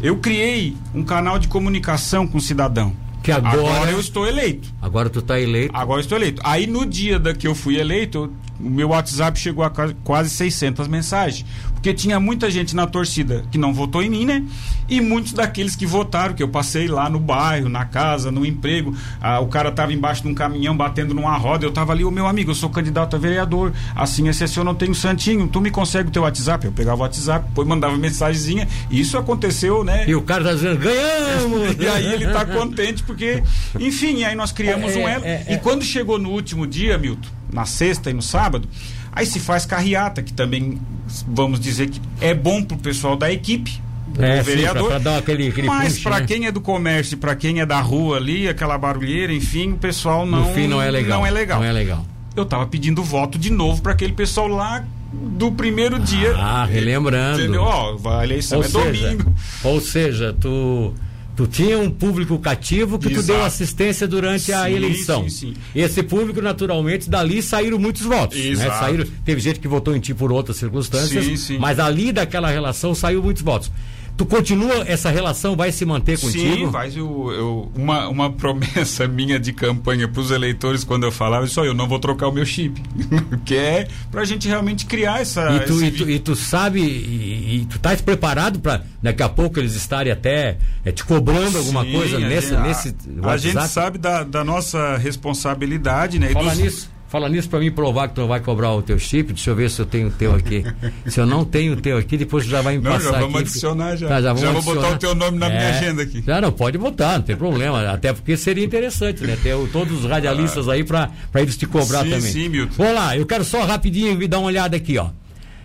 eu 0.00 0.16
criei 0.18 0.76
um 0.94 1.02
canal 1.02 1.38
de 1.38 1.48
comunicação 1.48 2.26
com 2.26 2.38
o 2.38 2.40
cidadão. 2.40 2.92
Que 3.22 3.32
agora, 3.32 3.58
agora 3.58 3.90
eu 3.90 4.00
estou 4.00 4.26
eleito. 4.26 4.72
Agora 4.80 5.10
tu 5.10 5.18
está 5.18 5.38
eleito. 5.38 5.76
Agora 5.76 6.00
eu 6.00 6.02
estou 6.02 6.16
eleito. 6.16 6.40
Aí 6.44 6.66
no 6.66 6.86
dia 6.86 7.18
da 7.18 7.34
que 7.34 7.46
eu 7.46 7.54
fui 7.54 7.76
eleito, 7.76 8.32
o 8.60 8.68
meu 8.68 8.88
WhatsApp 8.88 9.38
chegou 9.38 9.64
a 9.64 9.70
quase 10.02 10.30
600 10.30 10.88
mensagens. 10.88 11.44
Porque 11.72 11.94
tinha 11.94 12.18
muita 12.18 12.50
gente 12.50 12.74
na 12.74 12.86
torcida 12.88 13.44
que 13.52 13.58
não 13.58 13.72
votou 13.72 14.02
em 14.02 14.10
mim, 14.10 14.26
né? 14.26 14.44
E 14.88 15.00
muitos 15.00 15.32
daqueles 15.32 15.76
que 15.76 15.86
votaram, 15.86 16.34
que 16.34 16.42
eu 16.42 16.48
passei 16.48 16.88
lá 16.88 17.08
no 17.08 17.20
bairro, 17.20 17.68
na 17.68 17.84
casa, 17.84 18.32
no 18.32 18.44
emprego. 18.44 18.96
Ah, 19.20 19.38
o 19.38 19.46
cara 19.46 19.70
tava 19.70 19.92
embaixo 19.92 20.22
de 20.22 20.28
um 20.28 20.34
caminhão 20.34 20.76
batendo 20.76 21.14
numa 21.14 21.36
roda. 21.36 21.64
Eu 21.64 21.70
tava 21.70 21.92
ali, 21.92 22.04
o 22.04 22.10
meu 22.10 22.26
amigo, 22.26 22.50
eu 22.50 22.54
sou 22.54 22.68
candidato 22.68 23.14
a 23.14 23.18
vereador. 23.18 23.72
Assim, 23.94 24.28
esse 24.28 24.56
eu 24.56 24.64
não 24.64 24.74
tenho 24.74 24.94
santinho. 24.94 25.46
Tu 25.46 25.60
me 25.60 25.70
consegue 25.70 26.08
o 26.08 26.12
teu 26.12 26.22
WhatsApp? 26.22 26.66
Eu 26.66 26.72
pegava 26.72 26.96
o 26.96 27.02
WhatsApp, 27.02 27.46
depois 27.48 27.68
mandava 27.68 27.96
mensagenzinha. 27.96 28.66
E 28.90 29.00
isso 29.00 29.16
aconteceu, 29.16 29.84
né? 29.84 30.04
E 30.08 30.16
o 30.16 30.22
cara 30.22 30.42
tá 30.42 30.54
dizendo, 30.54 30.78
ganhamos! 30.78 31.76
e 31.78 31.86
aí 31.86 32.12
ele 32.12 32.26
tá 32.26 32.44
contente, 32.44 33.04
porque, 33.04 33.40
enfim, 33.78 34.24
aí 34.24 34.34
nós 34.34 34.50
criamos 34.50 34.96
é, 34.96 34.98
um 34.98 35.08
elo. 35.08 35.24
É, 35.24 35.44
é, 35.46 35.54
e 35.54 35.58
quando 35.58 35.84
chegou 35.84 36.18
no 36.18 36.30
último 36.30 36.66
dia, 36.66 36.98
Milton, 36.98 37.37
na 37.52 37.64
sexta 37.64 38.10
e 38.10 38.12
no 38.12 38.22
sábado, 38.22 38.68
aí 39.12 39.26
se 39.26 39.40
faz 39.40 39.66
carreata, 39.66 40.22
que 40.22 40.32
também 40.32 40.80
vamos 41.26 41.60
dizer 41.60 41.88
que 41.88 42.00
é 42.20 42.34
bom 42.34 42.62
pro 42.62 42.76
pessoal 42.76 43.16
da 43.16 43.32
equipe, 43.32 43.80
é, 44.18 44.42
vereador. 44.42 44.84
Sim, 44.84 44.88
pra, 44.88 45.00
pra 45.00 45.18
aquele, 45.18 45.48
aquele 45.48 45.66
mas 45.66 45.98
para 45.98 46.20
né? 46.20 46.26
quem 46.26 46.46
é 46.46 46.52
do 46.52 46.60
comércio, 46.60 47.18
para 47.18 47.34
quem 47.36 47.60
é 47.60 47.66
da 47.66 47.80
rua 47.80 48.16
ali, 48.16 48.48
aquela 48.48 48.78
barulheira, 48.78 49.32
enfim, 49.32 49.72
o 49.72 49.78
pessoal 49.78 50.24
não. 50.24 50.54
Não 50.68 50.82
é 50.82 50.90
legal. 50.90 51.20
Não 51.20 51.26
é 51.26 51.30
legal. 51.30 51.60
Não 51.60 51.66
é 51.66 51.72
legal. 51.72 52.06
Eu 52.34 52.44
tava 52.44 52.66
pedindo 52.66 53.02
voto 53.02 53.38
de 53.38 53.50
novo 53.50 53.82
para 53.82 53.92
aquele 53.92 54.12
pessoal 54.12 54.48
lá 54.48 54.84
do 55.12 55.50
primeiro 55.50 55.96
ah, 55.96 55.98
dia. 55.98 56.34
Ah, 56.36 56.64
relembrando. 56.64 57.40
Entendeu? 57.40 57.62
Ó, 57.62 57.98
a 58.18 58.24
eleição 58.24 58.58
ou 58.58 58.64
é 58.64 58.68
seja, 58.68 59.10
domingo. 59.10 59.34
Ou 59.64 59.80
seja, 59.80 60.36
tu 60.38 60.94
Tu 61.38 61.46
tinha 61.46 61.78
um 61.78 61.88
público 61.88 62.36
cativo 62.40 62.98
que 62.98 63.06
Exato. 63.06 63.22
tu 63.22 63.26
deu 63.28 63.44
assistência 63.44 64.08
durante 64.08 64.46
sim, 64.46 64.52
a 64.52 64.68
eleição. 64.68 65.22
Sim, 65.30 65.54
sim. 65.54 65.54
Esse 65.72 66.02
público, 66.02 66.42
naturalmente, 66.42 67.08
dali 67.08 67.40
saíram 67.40 67.78
muitos 67.78 68.02
votos. 68.02 68.36
Né? 68.36 68.56
Saíram, 68.56 69.06
teve 69.24 69.40
gente 69.40 69.60
que 69.60 69.68
votou 69.68 69.94
em 69.94 70.00
ti 70.00 70.12
por 70.12 70.32
outras 70.32 70.56
circunstâncias, 70.56 71.48
mas 71.60 71.78
ali 71.78 72.10
daquela 72.10 72.50
relação 72.50 72.92
saiu 72.92 73.22
muitos 73.22 73.42
votos. 73.42 73.70
Tu 74.18 74.26
continua, 74.26 74.82
essa 74.84 75.10
relação 75.10 75.54
vai 75.54 75.70
se 75.70 75.84
manter 75.84 76.18
contigo? 76.18 76.56
Sim, 76.56 76.66
vai. 76.66 76.88
Eu, 76.88 77.30
eu, 77.30 77.72
uma, 77.72 78.08
uma 78.08 78.32
promessa 78.32 79.06
minha 79.08 79.38
de 79.38 79.52
campanha 79.52 80.08
para 80.08 80.20
os 80.20 80.32
eleitores, 80.32 80.82
quando 80.82 81.04
eu 81.04 81.12
falava, 81.12 81.46
só 81.46 81.64
eu 81.64 81.72
não 81.72 81.86
vou 81.86 82.00
trocar 82.00 82.26
o 82.26 82.32
meu 82.32 82.44
chip. 82.44 82.82
que 83.46 83.54
é 83.54 83.86
para 84.10 84.22
a 84.22 84.24
gente 84.24 84.48
realmente 84.48 84.86
criar 84.86 85.20
essa. 85.20 85.48
E 85.52 85.60
tu, 85.60 85.74
esse... 85.74 85.84
e 85.84 85.90
tu, 85.92 86.10
e 86.10 86.18
tu 86.18 86.34
sabe, 86.34 86.80
e, 86.80 87.60
e 87.60 87.66
tu 87.66 87.76
estás 87.76 88.00
preparado 88.00 88.58
para 88.58 88.82
daqui 89.00 89.22
a 89.22 89.28
pouco 89.28 89.60
eles 89.60 89.76
estarem 89.76 90.12
até 90.12 90.58
é, 90.84 90.90
te 90.90 91.04
cobrando 91.04 91.56
alguma 91.56 91.84
Sim, 91.84 91.92
coisa 91.92 92.18
nesse, 92.18 92.56
a, 92.56 92.60
nesse. 92.60 92.96
A 93.22 93.36
gente 93.36 93.68
sabe 93.68 93.98
da, 93.98 94.24
da 94.24 94.42
nossa 94.42 94.96
responsabilidade, 94.96 96.18
né? 96.18 96.30
Fala 96.30 96.50
dos... 96.50 96.58
nisso. 96.58 96.97
Fala 97.08 97.26
nisso 97.26 97.48
para 97.48 97.58
mim 97.58 97.70
provar 97.70 98.08
que 98.08 98.14
tu 98.14 98.26
vai 98.26 98.38
cobrar 98.38 98.74
o 98.74 98.82
teu 98.82 98.98
chip. 98.98 99.32
Deixa 99.32 99.50
eu 99.50 99.56
ver 99.56 99.70
se 99.70 99.80
eu 99.80 99.86
tenho 99.86 100.08
o 100.08 100.10
teu 100.10 100.34
aqui. 100.34 100.62
se 101.08 101.18
eu 101.18 101.24
não 101.24 101.42
tenho 101.42 101.72
o 101.72 101.76
teu 101.76 101.96
aqui, 101.96 102.18
depois 102.18 102.44
tu 102.44 102.50
já 102.50 102.60
vai 102.60 102.76
me 102.76 102.84
não, 102.84 102.92
passar 102.92 103.12
já 103.12 103.20
vamos 103.20 103.34
aqui. 103.34 103.48
adicionar 103.48 103.96
já. 103.96 104.08
Tá, 104.08 104.20
já, 104.20 104.34
já 104.34 104.52
vou 104.52 104.62
botar 104.62 104.90
o 104.90 104.98
teu 104.98 105.14
nome 105.14 105.38
na 105.38 105.46
é, 105.46 105.56
minha 105.56 105.68
agenda 105.70 106.02
aqui. 106.02 106.22
Já 106.26 106.40
não, 106.40 106.52
pode 106.52 106.76
botar, 106.76 107.14
não 107.14 107.22
tem 107.22 107.34
problema. 107.34 107.90
Até 107.90 108.12
porque 108.12 108.36
seria 108.36 108.64
interessante, 108.64 109.24
né? 109.24 109.38
Ter 109.42 109.56
todos 109.72 110.04
os 110.04 110.10
radialistas 110.10 110.68
ah. 110.68 110.72
aí 110.72 110.84
para 110.84 111.10
eles 111.36 111.56
te 111.56 111.66
cobrar 111.66 112.04
sim, 112.04 112.10
também. 112.10 112.32
Sim, 112.32 112.48
Milton. 112.50 112.74
Vamos 112.76 112.94
lá, 112.94 113.16
eu 113.16 113.24
quero 113.24 113.44
só 113.44 113.64
rapidinho 113.64 114.28
dar 114.28 114.38
uma 114.38 114.48
olhada 114.48 114.76
aqui, 114.76 114.98
ó. 114.98 115.08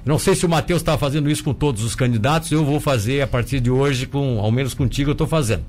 Não 0.05 0.19
sei 0.19 0.35
se 0.35 0.45
o 0.45 0.49
Matheus 0.49 0.81
está 0.81 0.97
fazendo 0.97 1.29
isso 1.29 1.43
com 1.43 1.53
todos 1.53 1.83
os 1.83 1.95
candidatos, 1.95 2.51
eu 2.51 2.63
vou 2.63 2.79
fazer 2.79 3.21
a 3.21 3.27
partir 3.27 3.59
de 3.59 3.69
hoje, 3.69 4.05
com, 4.05 4.39
ao 4.39 4.51
menos 4.51 4.73
contigo 4.73 5.09
eu 5.09 5.13
estou 5.13 5.27
fazendo. 5.27 5.63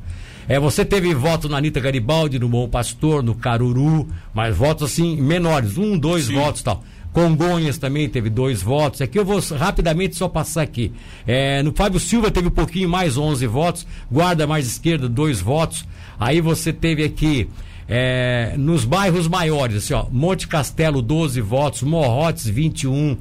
É, 0.49 0.59
você 0.59 0.85
teve 0.85 1.15
voto 1.15 1.49
na 1.49 1.59
Anitta 1.59 1.81
Garibaldi, 1.81 2.39
no 2.39 2.49
Bom 2.49 2.69
Pastor, 2.69 3.23
no 3.23 3.35
Caruru, 3.35 4.09
mas 4.33 4.57
votos 4.57 4.93
assim 4.93 5.17
menores, 5.21 5.79
um, 5.79 5.99
dois 5.99 6.27
Sim. 6.27 6.35
votos 6.35 6.63
tal. 6.63 6.85
Congonhas 7.13 7.79
também 7.79 8.09
teve 8.09 8.29
dois 8.29 8.61
votos. 8.61 9.01
Aqui 9.01 9.19
eu 9.19 9.25
vou 9.25 9.39
rapidamente 9.57 10.17
só 10.17 10.29
passar 10.29 10.63
aqui. 10.63 10.93
É, 11.25 11.63
no 11.63 11.73
Fábio 11.73 12.01
Silva 12.01 12.29
teve 12.29 12.49
um 12.49 12.51
pouquinho 12.51 12.89
mais 12.89 13.17
11 13.17 13.47
votos. 13.47 13.87
Guarda 14.11 14.49
mais 14.49 14.67
esquerda, 14.67 15.09
dois 15.09 15.41
votos. 15.41 15.87
Aí 16.19 16.41
você 16.41 16.73
teve 16.73 17.05
aqui 17.05 17.49
é, 17.89 18.55
nos 18.59 18.85
bairros 18.85 19.29
maiores, 19.29 19.77
assim, 19.77 19.95
ó, 19.95 20.07
Monte 20.11 20.49
Castelo, 20.49 21.01
12 21.01 21.41
votos, 21.41 21.83
Morrotes, 21.83 22.47
21 22.47 23.17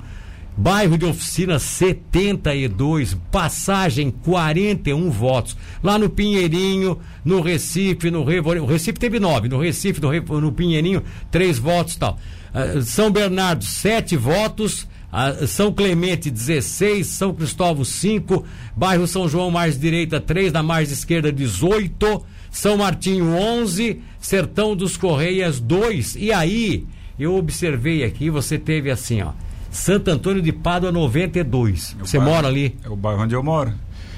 Bairro 0.56 0.98
de 1.00 1.06
Oficina 1.06 1.58
72, 1.58 3.18
passagem 3.32 4.12
41 4.12 5.10
votos. 5.10 5.58
Lá 5.82 5.98
no 5.98 6.10
Pinheirinho, 6.10 7.00
no 7.26 7.42
Recife, 7.42 8.12
no 8.12 8.24
Revo... 8.24 8.52
O 8.52 8.66
Recife 8.66 9.00
teve 9.00 9.20
nove, 9.20 9.50
no 9.50 9.60
Recife, 9.60 10.00
no, 10.00 10.10
Revo... 10.10 10.40
no 10.40 10.52
Pinheirinho, 10.52 11.02
três 11.32 11.58
votos 11.58 11.96
tal. 11.96 12.20
Uh, 12.54 12.84
São 12.84 13.12
Bernardo, 13.12 13.66
sete 13.66 14.16
votos. 14.16 14.88
Uh, 15.12 15.48
São 15.48 15.74
Clemente, 15.74 16.30
16. 16.30 17.08
São 17.08 17.34
Cristóvão, 17.34 17.84
5. 17.84 18.46
Bairro 18.76 19.08
São 19.08 19.28
João, 19.28 19.50
mais 19.50 19.80
direita, 19.80 20.22
3. 20.22 20.54
Na 20.54 20.62
mais 20.62 20.92
esquerda, 20.92 21.32
18. 21.32 22.24
São 22.52 22.78
Martinho, 22.78 23.36
11. 23.36 24.02
Sertão 24.20 24.76
dos 24.76 24.98
Correias, 24.98 25.60
2. 25.60 26.16
E 26.16 26.32
aí, 26.32 26.86
eu 27.18 27.36
observei 27.36 28.04
aqui, 28.04 28.30
você 28.30 28.60
teve 28.60 28.92
assim, 28.92 29.24
ó. 29.24 29.34
Santo 29.74 30.12
Antônio 30.12 30.42
de 30.42 30.52
Pádua 30.52 30.92
92. 30.92 31.96
É 32.00 32.06
Você 32.06 32.18
bairro, 32.20 32.32
mora 32.32 32.48
ali? 32.48 32.78
É 32.84 32.90
o 32.90 32.96
bairro 32.96 33.24
onde 33.24 33.36
eu 33.36 33.44
moro. 33.44 33.74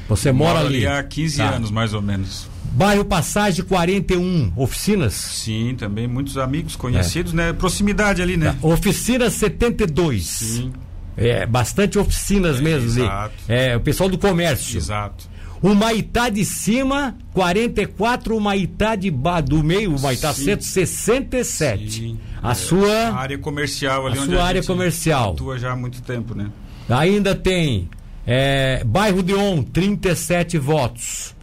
Você 0.09 0.29
eu 0.29 0.33
mora 0.33 0.59
ali? 0.59 0.85
há 0.85 1.01
15 1.01 1.37
tá. 1.37 1.49
anos, 1.49 1.71
mais 1.71 1.93
ou 1.93 2.01
menos. 2.01 2.47
Bairro 2.73 3.05
Passagem 3.05 3.63
41, 3.63 4.51
oficinas? 4.57 5.13
Sim, 5.13 5.73
também 5.77 6.07
muitos 6.07 6.37
amigos 6.37 6.75
conhecidos, 6.75 7.31
é. 7.31 7.37
né? 7.37 7.53
Proximidade 7.53 8.21
ali, 8.21 8.35
né? 8.35 8.55
Tá. 8.61 8.67
Oficina 8.67 9.29
72. 9.29 10.25
Sim. 10.25 10.73
É, 11.15 11.45
bastante 11.45 11.97
oficinas 11.97 12.59
é, 12.59 12.61
mesmo 12.61 12.89
exato. 12.89 13.33
ali. 13.47 13.57
É, 13.57 13.77
o 13.77 13.79
pessoal 13.79 14.09
do 14.09 14.17
comércio. 14.17 14.77
Exato. 14.77 15.29
O 15.61 15.73
Maitá 15.73 16.29
de 16.29 16.43
cima, 16.45 17.15
44, 17.33 18.35
o 18.35 18.41
Maitá 18.41 18.95
de 18.95 19.09
ba, 19.09 19.41
do 19.41 19.63
meio, 19.63 19.95
o 19.95 20.01
Maitá 20.01 20.33
Sim. 20.33 20.45
167. 20.45 21.91
Sim. 21.91 22.19
A 22.41 22.51
é, 22.51 22.53
sua 22.53 22.93
a 22.93 23.15
área 23.15 23.37
comercial 23.37 24.05
ali 24.05 24.19
a 24.19 24.25
sua 24.25 24.43
área 24.43 24.63
comercial. 24.63 25.31
atua 25.31 25.57
já 25.57 25.71
há 25.71 25.75
muito 25.75 26.01
tempo, 26.01 26.35
né? 26.35 26.49
Ainda 26.89 27.33
tem 27.33 27.89
É, 28.27 28.83
bairro 28.83 29.21
de 29.21 29.33
On, 29.35 29.61
37 29.61 30.57
votos. 30.57 31.35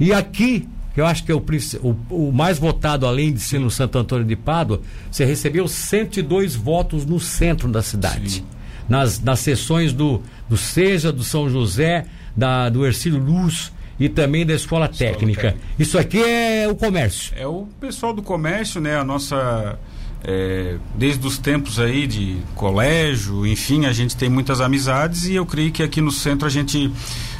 E 0.00 0.12
aqui, 0.12 0.66
que 0.94 1.00
eu 1.00 1.06
acho 1.06 1.24
que 1.24 1.30
é 1.30 1.34
o, 1.34 1.44
o, 1.82 2.28
o, 2.28 2.32
mais 2.32 2.58
votado, 2.58 3.06
além 3.06 3.32
de 3.32 3.40
ser 3.40 3.58
no 3.58 3.70
Santo 3.70 3.98
Antônio 3.98 4.24
de 4.24 4.36
Pádua, 4.36 4.80
você 5.10 5.24
recebeu 5.24 5.68
102 5.68 6.54
votos 6.56 7.04
no 7.04 7.20
centro 7.20 7.68
da 7.68 7.82
cidade. 7.82 8.44
Nas, 8.88 9.20
nas 9.20 9.40
sessões 9.40 9.92
do, 9.92 10.22
do 10.48 10.56
Seja, 10.56 11.12
do 11.12 11.22
São 11.22 11.48
José, 11.48 12.06
da, 12.36 12.68
do 12.68 12.84
Ercílio 12.84 13.18
Luz 13.18 13.72
e 13.98 14.08
também 14.08 14.44
da 14.44 14.54
Escola, 14.54 14.86
Escola 14.86 15.10
técnica. 15.12 15.42
técnica. 15.42 15.66
Isso 15.78 15.98
aqui 15.98 16.22
é 16.22 16.66
o 16.68 16.74
comércio. 16.74 17.32
É 17.36 17.46
o 17.46 17.66
pessoal 17.80 18.12
do 18.12 18.22
comércio, 18.22 18.80
né? 18.80 18.96
A 18.96 19.04
nossa. 19.04 19.78
É, 20.26 20.76
desde 20.94 21.26
os 21.26 21.36
tempos 21.36 21.78
aí 21.78 22.06
de 22.06 22.38
colégio, 22.54 23.46
enfim, 23.46 23.84
a 23.84 23.92
gente 23.92 24.16
tem 24.16 24.30
muitas 24.30 24.58
amizades 24.58 25.26
e 25.26 25.34
eu 25.34 25.44
creio 25.44 25.70
que 25.70 25.82
aqui 25.82 26.00
no 26.00 26.10
centro 26.10 26.46
a 26.46 26.50
gente 26.50 26.90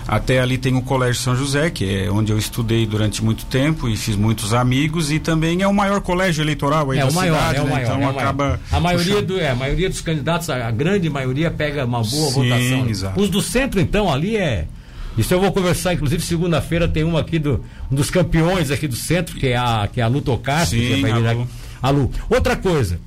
até 0.06 0.38
ali 0.38 0.58
tem 0.58 0.76
o 0.76 0.82
Colégio 0.82 1.22
São 1.22 1.34
José, 1.34 1.70
que 1.70 1.88
é 1.88 2.10
onde 2.10 2.30
eu 2.30 2.36
estudei 2.38 2.86
durante 2.86 3.24
muito 3.24 3.46
tempo 3.46 3.88
e 3.88 3.96
fiz 3.96 4.16
muitos 4.16 4.52
amigos 4.52 5.10
e 5.10 5.18
também 5.18 5.62
é 5.62 5.66
o 5.66 5.72
maior 5.72 6.02
colégio 6.02 6.42
eleitoral 6.42 6.90
aí 6.90 6.98
é 6.98 7.00
da 7.00 7.08
o 7.08 7.12
maior, 7.14 7.38
cidade, 7.38 7.58
é 7.58 7.62
o 7.62 7.64
né? 7.64 7.70
maior, 7.70 7.84
então 7.84 8.02
é 8.02 8.06
o 8.06 8.10
acaba 8.10 8.44
maior. 8.44 8.60
a 8.70 8.80
maioria 8.80 9.22
do 9.22 9.40
é, 9.40 9.48
a 9.48 9.54
maioria 9.54 9.88
dos 9.88 10.02
candidatos, 10.02 10.50
a, 10.50 10.68
a 10.68 10.70
grande 10.70 11.08
maioria 11.08 11.50
pega 11.50 11.86
uma 11.86 12.02
boa 12.02 12.28
Sim, 12.30 12.34
votação. 12.34 12.88
Exato. 12.88 13.18
Os 13.18 13.30
do 13.30 13.40
centro 13.40 13.80
então 13.80 14.12
ali 14.12 14.36
é 14.36 14.66
isso 15.16 15.32
eu 15.32 15.40
vou 15.40 15.52
conversar, 15.52 15.94
inclusive 15.94 16.22
segunda-feira 16.22 16.88
tem 16.88 17.04
um 17.04 17.16
aqui 17.16 17.38
do 17.38 17.64
um 17.90 17.94
dos 17.94 18.10
campeões 18.10 18.70
aqui 18.70 18.88
do 18.88 18.96
centro, 18.96 19.36
que 19.36 19.48
é 19.48 19.56
a 19.56 19.88
que 19.92 20.00
é 20.00 20.04
a 20.04 20.08
Lu 20.08 20.20
Tocassi, 20.20 20.78
Sim, 20.78 21.00
que 21.02 21.06
é 21.06 21.10
a 21.10 21.32
Lu. 21.32 21.48
a 21.82 21.90
Lu. 21.90 22.10
Outra 22.28 22.56
coisa, 22.56 22.98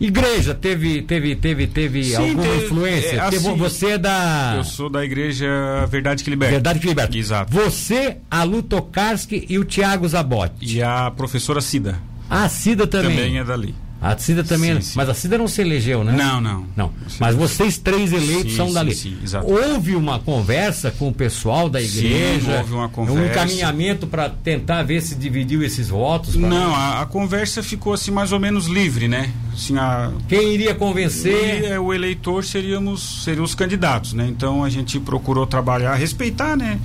Igreja 0.00 0.54
teve 0.54 1.02
teve 1.02 1.34
teve 1.34 1.66
teve 1.66 2.04
Sim, 2.04 2.14
alguma 2.16 2.42
teve, 2.42 2.64
influência? 2.66 3.16
é, 3.16 3.20
assim, 3.20 3.56
você 3.56 3.86
é 3.90 3.98
da 3.98 4.54
Eu 4.58 4.64
sou 4.64 4.88
da 4.88 5.04
igreja 5.04 5.48
Verdade 5.90 6.22
que 6.22 6.30
Liberta. 6.30 6.52
Verdade 6.52 6.78
que 6.78 6.86
Liberta. 6.86 7.18
Exato. 7.18 7.52
Você, 7.52 8.18
a 8.30 8.44
Lu 8.44 8.62
Tokarski 8.62 9.44
e 9.48 9.58
o 9.58 9.64
Tiago 9.64 10.06
Zabotti. 10.08 10.76
E 10.76 10.82
a 10.82 11.10
professora 11.10 11.60
Cida. 11.60 11.98
A 12.30 12.48
Cida 12.48 12.86
também. 12.86 13.16
Também 13.16 13.38
é 13.38 13.44
dali. 13.44 13.74
A 14.00 14.16
Cida 14.16 14.44
também, 14.44 14.74
Sim, 14.76 14.80
sim. 14.80 14.92
mas 14.94 15.08
a 15.08 15.14
Cida 15.14 15.36
não 15.36 15.48
se 15.48 15.60
elegeu, 15.60 16.04
né? 16.04 16.12
Não, 16.12 16.40
não. 16.40 16.64
Não. 16.76 16.92
Mas 17.18 17.34
vocês 17.34 17.78
três 17.78 18.12
eleitos 18.12 18.52
Sim, 18.52 18.56
são 18.56 18.68
sim, 18.68 18.74
dali. 18.74 18.94
sim, 18.94 19.16
exato. 19.24 19.46
houve 19.50 19.96
uma 19.96 20.20
conversa 20.20 20.92
com 20.92 21.08
o 21.08 21.12
pessoal 21.12 21.68
da 21.68 21.80
Sim, 21.80 21.86
igreja? 22.06 22.58
houve 22.58 22.72
uma 22.74 22.86
Um 22.86 22.90
conversa. 22.90 23.30
encaminhamento 23.32 24.06
para 24.06 24.28
tentar 24.30 24.84
ver 24.84 25.02
se 25.02 25.16
dividiu 25.16 25.64
esses 25.64 25.88
votos? 25.88 26.36
pra- 26.36 26.48
Não, 26.48 26.74
a, 26.76 27.02
a 27.02 27.06
conversa 27.06 27.60
ficou 27.60 27.92
assim 27.92 28.12
mais 28.12 28.30
ou 28.30 28.38
menos 28.38 28.66
livre, 28.66 29.08
né? 29.08 29.32
Assim, 29.52 29.76
a, 29.76 30.12
Quem 30.28 30.54
iria 30.54 30.70
e, 30.70 30.74
convencer? 30.74 31.64
é, 31.64 31.80
o 31.80 31.92
eleitor 31.92 32.44
seríamos 32.44 33.24
seriam 33.24 33.42
os 33.44 33.54
candidatos, 33.56 34.12
né? 34.12 34.28
Então 34.28 34.62
a 34.62 34.70
gente 34.70 35.00
procurou 35.00 35.44
trabalhar, 35.44 35.94
respeitar, 35.96 36.56
né? 36.56 36.78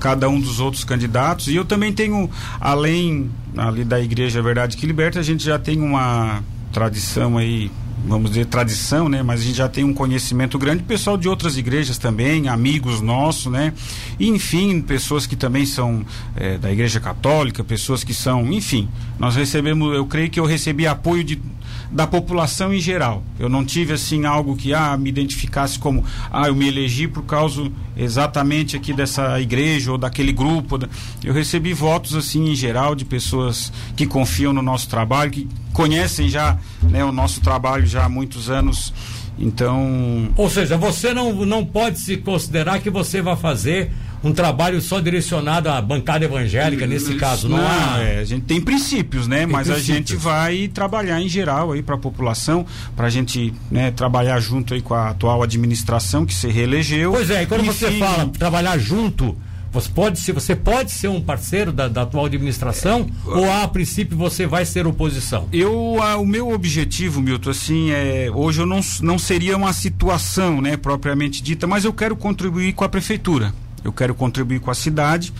Cada 0.00 0.28
um 0.28 0.40
dos 0.40 0.58
outros 0.58 0.82
candidatos. 0.82 1.46
E 1.48 1.54
eu 1.54 1.64
também 1.64 1.92
tenho, 1.92 2.28
além 2.60 3.30
ali 3.56 3.84
da 3.84 4.00
Igreja 4.00 4.42
Verdade 4.42 4.76
que 4.76 4.86
Liberta, 4.86 5.20
a 5.20 5.22
gente 5.22 5.44
já 5.44 5.58
tem 5.58 5.80
uma 5.80 6.42
tradição 6.72 7.36
aí, 7.36 7.70
vamos 8.04 8.30
dizer 8.30 8.46
tradição, 8.46 9.08
né? 9.08 9.22
Mas 9.22 9.40
a 9.40 9.44
gente 9.44 9.56
já 9.56 9.68
tem 9.68 9.84
um 9.84 9.94
conhecimento 9.94 10.58
grande, 10.58 10.82
pessoal 10.82 11.16
de 11.16 11.28
outras 11.28 11.56
igrejas 11.56 11.98
também, 11.98 12.48
amigos 12.48 13.00
nossos, 13.00 13.52
né? 13.52 13.72
Enfim, 14.18 14.80
pessoas 14.80 15.26
que 15.26 15.36
também 15.36 15.66
são 15.66 16.04
eh, 16.36 16.58
da 16.58 16.72
Igreja 16.72 17.00
Católica, 17.00 17.62
pessoas 17.62 18.02
que 18.04 18.14
são, 18.14 18.52
enfim, 18.52 18.88
nós 19.18 19.36
recebemos, 19.36 19.94
eu 19.94 20.06
creio 20.06 20.30
que 20.30 20.40
eu 20.40 20.46
recebi 20.46 20.86
apoio 20.86 21.24
de 21.24 21.40
da 21.90 22.06
população 22.06 22.72
em 22.72 22.78
geral. 22.78 23.22
Eu 23.38 23.48
não 23.48 23.64
tive 23.64 23.92
assim 23.92 24.24
algo 24.24 24.56
que 24.56 24.72
ah, 24.72 24.96
me 24.96 25.08
identificasse 25.08 25.78
como 25.78 26.04
ah, 26.30 26.46
eu 26.46 26.54
me 26.54 26.68
elegi 26.68 27.08
por 27.08 27.24
causa 27.24 27.70
exatamente 27.96 28.76
aqui 28.76 28.92
dessa 28.92 29.40
igreja 29.40 29.90
ou 29.90 29.98
daquele 29.98 30.32
grupo. 30.32 30.78
Eu 31.22 31.34
recebi 31.34 31.72
votos 31.72 32.14
assim 32.14 32.50
em 32.50 32.54
geral 32.54 32.94
de 32.94 33.04
pessoas 33.04 33.72
que 33.96 34.06
confiam 34.06 34.52
no 34.52 34.62
nosso 34.62 34.88
trabalho, 34.88 35.30
que 35.32 35.48
conhecem 35.72 36.28
já 36.28 36.58
né, 36.82 37.04
o 37.04 37.12
nosso 37.12 37.40
trabalho 37.40 37.86
já 37.90 38.04
há 38.04 38.08
muitos 38.08 38.48
anos. 38.48 38.92
Então, 39.38 40.30
Ou 40.36 40.50
seja, 40.50 40.76
você 40.76 41.14
não, 41.14 41.46
não 41.46 41.64
pode 41.64 41.98
se 41.98 42.16
considerar 42.18 42.78
que 42.80 42.90
você 42.90 43.22
vai 43.22 43.36
fazer 43.36 43.90
um 44.22 44.32
trabalho 44.32 44.80
só 44.82 45.00
direcionado 45.00 45.70
à 45.70 45.80
bancada 45.80 46.26
evangélica, 46.26 46.86
nesse 46.86 47.14
caso. 47.14 47.48
Não, 47.48 47.56
há. 47.58 47.98
é, 48.00 48.18
a 48.20 48.24
gente 48.24 48.44
tem 48.44 48.60
princípios, 48.60 49.26
né? 49.26 49.46
Mas 49.46 49.70
a 49.70 49.74
princípios. 49.74 50.10
gente 50.10 50.16
vai 50.16 50.68
trabalhar 50.68 51.20
em 51.20 51.28
geral 51.28 51.72
aí 51.72 51.82
para 51.82 51.94
a 51.94 51.98
população, 51.98 52.66
para 52.94 53.06
a 53.06 53.10
gente 53.10 53.54
né, 53.70 53.90
trabalhar 53.90 54.38
junto 54.38 54.74
aí 54.74 54.82
com 54.82 54.92
a 54.92 55.10
atual 55.10 55.42
administração 55.42 56.26
que 56.26 56.34
se 56.34 56.48
reelegeu. 56.48 57.12
Pois 57.12 57.30
é, 57.30 57.42
e 57.42 57.46
quando 57.46 57.64
você 57.64 57.92
fala 57.92 58.26
trabalhar 58.26 58.76
junto, 58.76 59.34
você 59.72 59.88
pode 59.88 60.18
ser, 60.18 60.32
você 60.32 60.56
pode 60.56 60.90
ser 60.90 61.08
um 61.08 61.20
parceiro 61.20 61.72
da, 61.72 61.86
da 61.86 62.02
atual 62.02 62.26
administração 62.26 63.08
ou 63.24 63.50
a 63.50 63.66
princípio 63.68 64.16
você 64.16 64.46
vai 64.46 64.64
ser 64.64 64.86
oposição? 64.86 65.48
Eu, 65.52 65.98
ah, 66.02 66.16
o 66.16 66.26
meu 66.26 66.50
objetivo, 66.50 67.20
Milton, 67.20 67.50
assim, 67.50 67.90
é, 67.90 68.28
hoje 68.32 68.60
eu 68.60 68.66
não, 68.66 68.80
não 69.00 69.18
seria 69.18 69.56
uma 69.56 69.72
situação, 69.72 70.60
né, 70.60 70.76
propriamente 70.76 71.42
dita, 71.42 71.66
mas 71.66 71.84
eu 71.84 71.92
quero 71.92 72.16
contribuir 72.16 72.72
com 72.72 72.82
a 72.82 72.88
prefeitura. 72.88 73.54
Eu 73.84 73.92
quero 73.92 74.14
contribuir 74.14 74.60
com 74.60 74.70
a 74.70 74.74
cidade, 74.74 75.32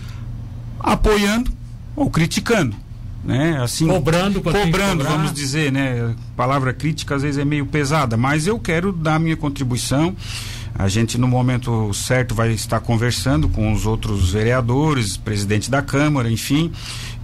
apoiando 0.79 1.51
ou 1.95 2.09
criticando, 2.09 2.75
né? 3.23 3.61
Assim, 3.61 3.87
Cobrando 3.87 4.41
cobrando, 4.41 5.03
vamos 5.03 5.33
dizer, 5.33 5.71
né? 5.71 6.15
Palavra 6.35 6.73
crítica 6.73 7.15
às 7.15 7.21
vezes 7.21 7.37
é 7.37 7.45
meio 7.45 7.65
pesada, 7.65 8.17
mas 8.17 8.47
eu 8.47 8.57
quero 8.57 8.91
dar 8.91 9.15
a 9.15 9.19
minha 9.19 9.37
contribuição. 9.37 10.15
A 10.81 10.87
gente 10.87 11.15
no 11.15 11.27
momento 11.27 11.93
certo 11.93 12.33
vai 12.33 12.51
estar 12.53 12.79
conversando 12.79 13.47
com 13.47 13.71
os 13.71 13.85
outros 13.85 14.31
vereadores, 14.31 15.15
presidente 15.15 15.69
da 15.69 15.79
Câmara, 15.79 16.27
enfim, 16.27 16.71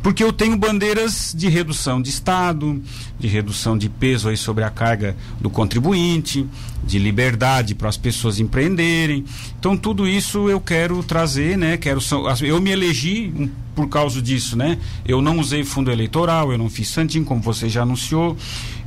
porque 0.08 0.24
eu 0.24 0.32
tenho 0.32 0.56
bandeiras 0.56 1.36
de 1.38 1.50
redução 1.50 2.02
de 2.02 2.10
Estado, 2.10 2.82
de 3.20 3.28
redução 3.28 3.78
de 3.78 3.89
peso 3.89 4.30
aí 4.30 4.38
sobre 4.38 4.63
a 4.63 4.70
carga 4.70 5.17
do 5.38 5.50
contribuinte, 5.50 6.48
de 6.82 6.98
liberdade 6.98 7.76
para 7.76 7.89
as 7.89 7.98
pessoas 7.98 8.39
empreenderem. 8.39 9.26
Então 9.60 9.76
tudo 9.76 10.08
isso 10.08 10.50
eu 10.50 10.62
quero 10.62 11.04
trazer, 11.04 11.58
né? 11.58 11.76
Quero 11.76 12.00
eu 12.41 12.62
me 12.62 12.72
elegi 12.72 13.52
por 13.76 13.89
causa 13.89 14.22
disso, 14.22 14.56
né? 14.56 14.78
Eu 15.06 15.22
não 15.22 15.39
usei 15.39 15.65
fundo 15.65 15.91
eleitoral, 15.91 16.54
eu 16.54 16.58
não 16.58 16.70
fiz 16.70 16.88
santinho 16.88 17.26
como 17.26 17.41
você 17.41 17.67
já 17.67 17.82
anunciou. 17.82 18.38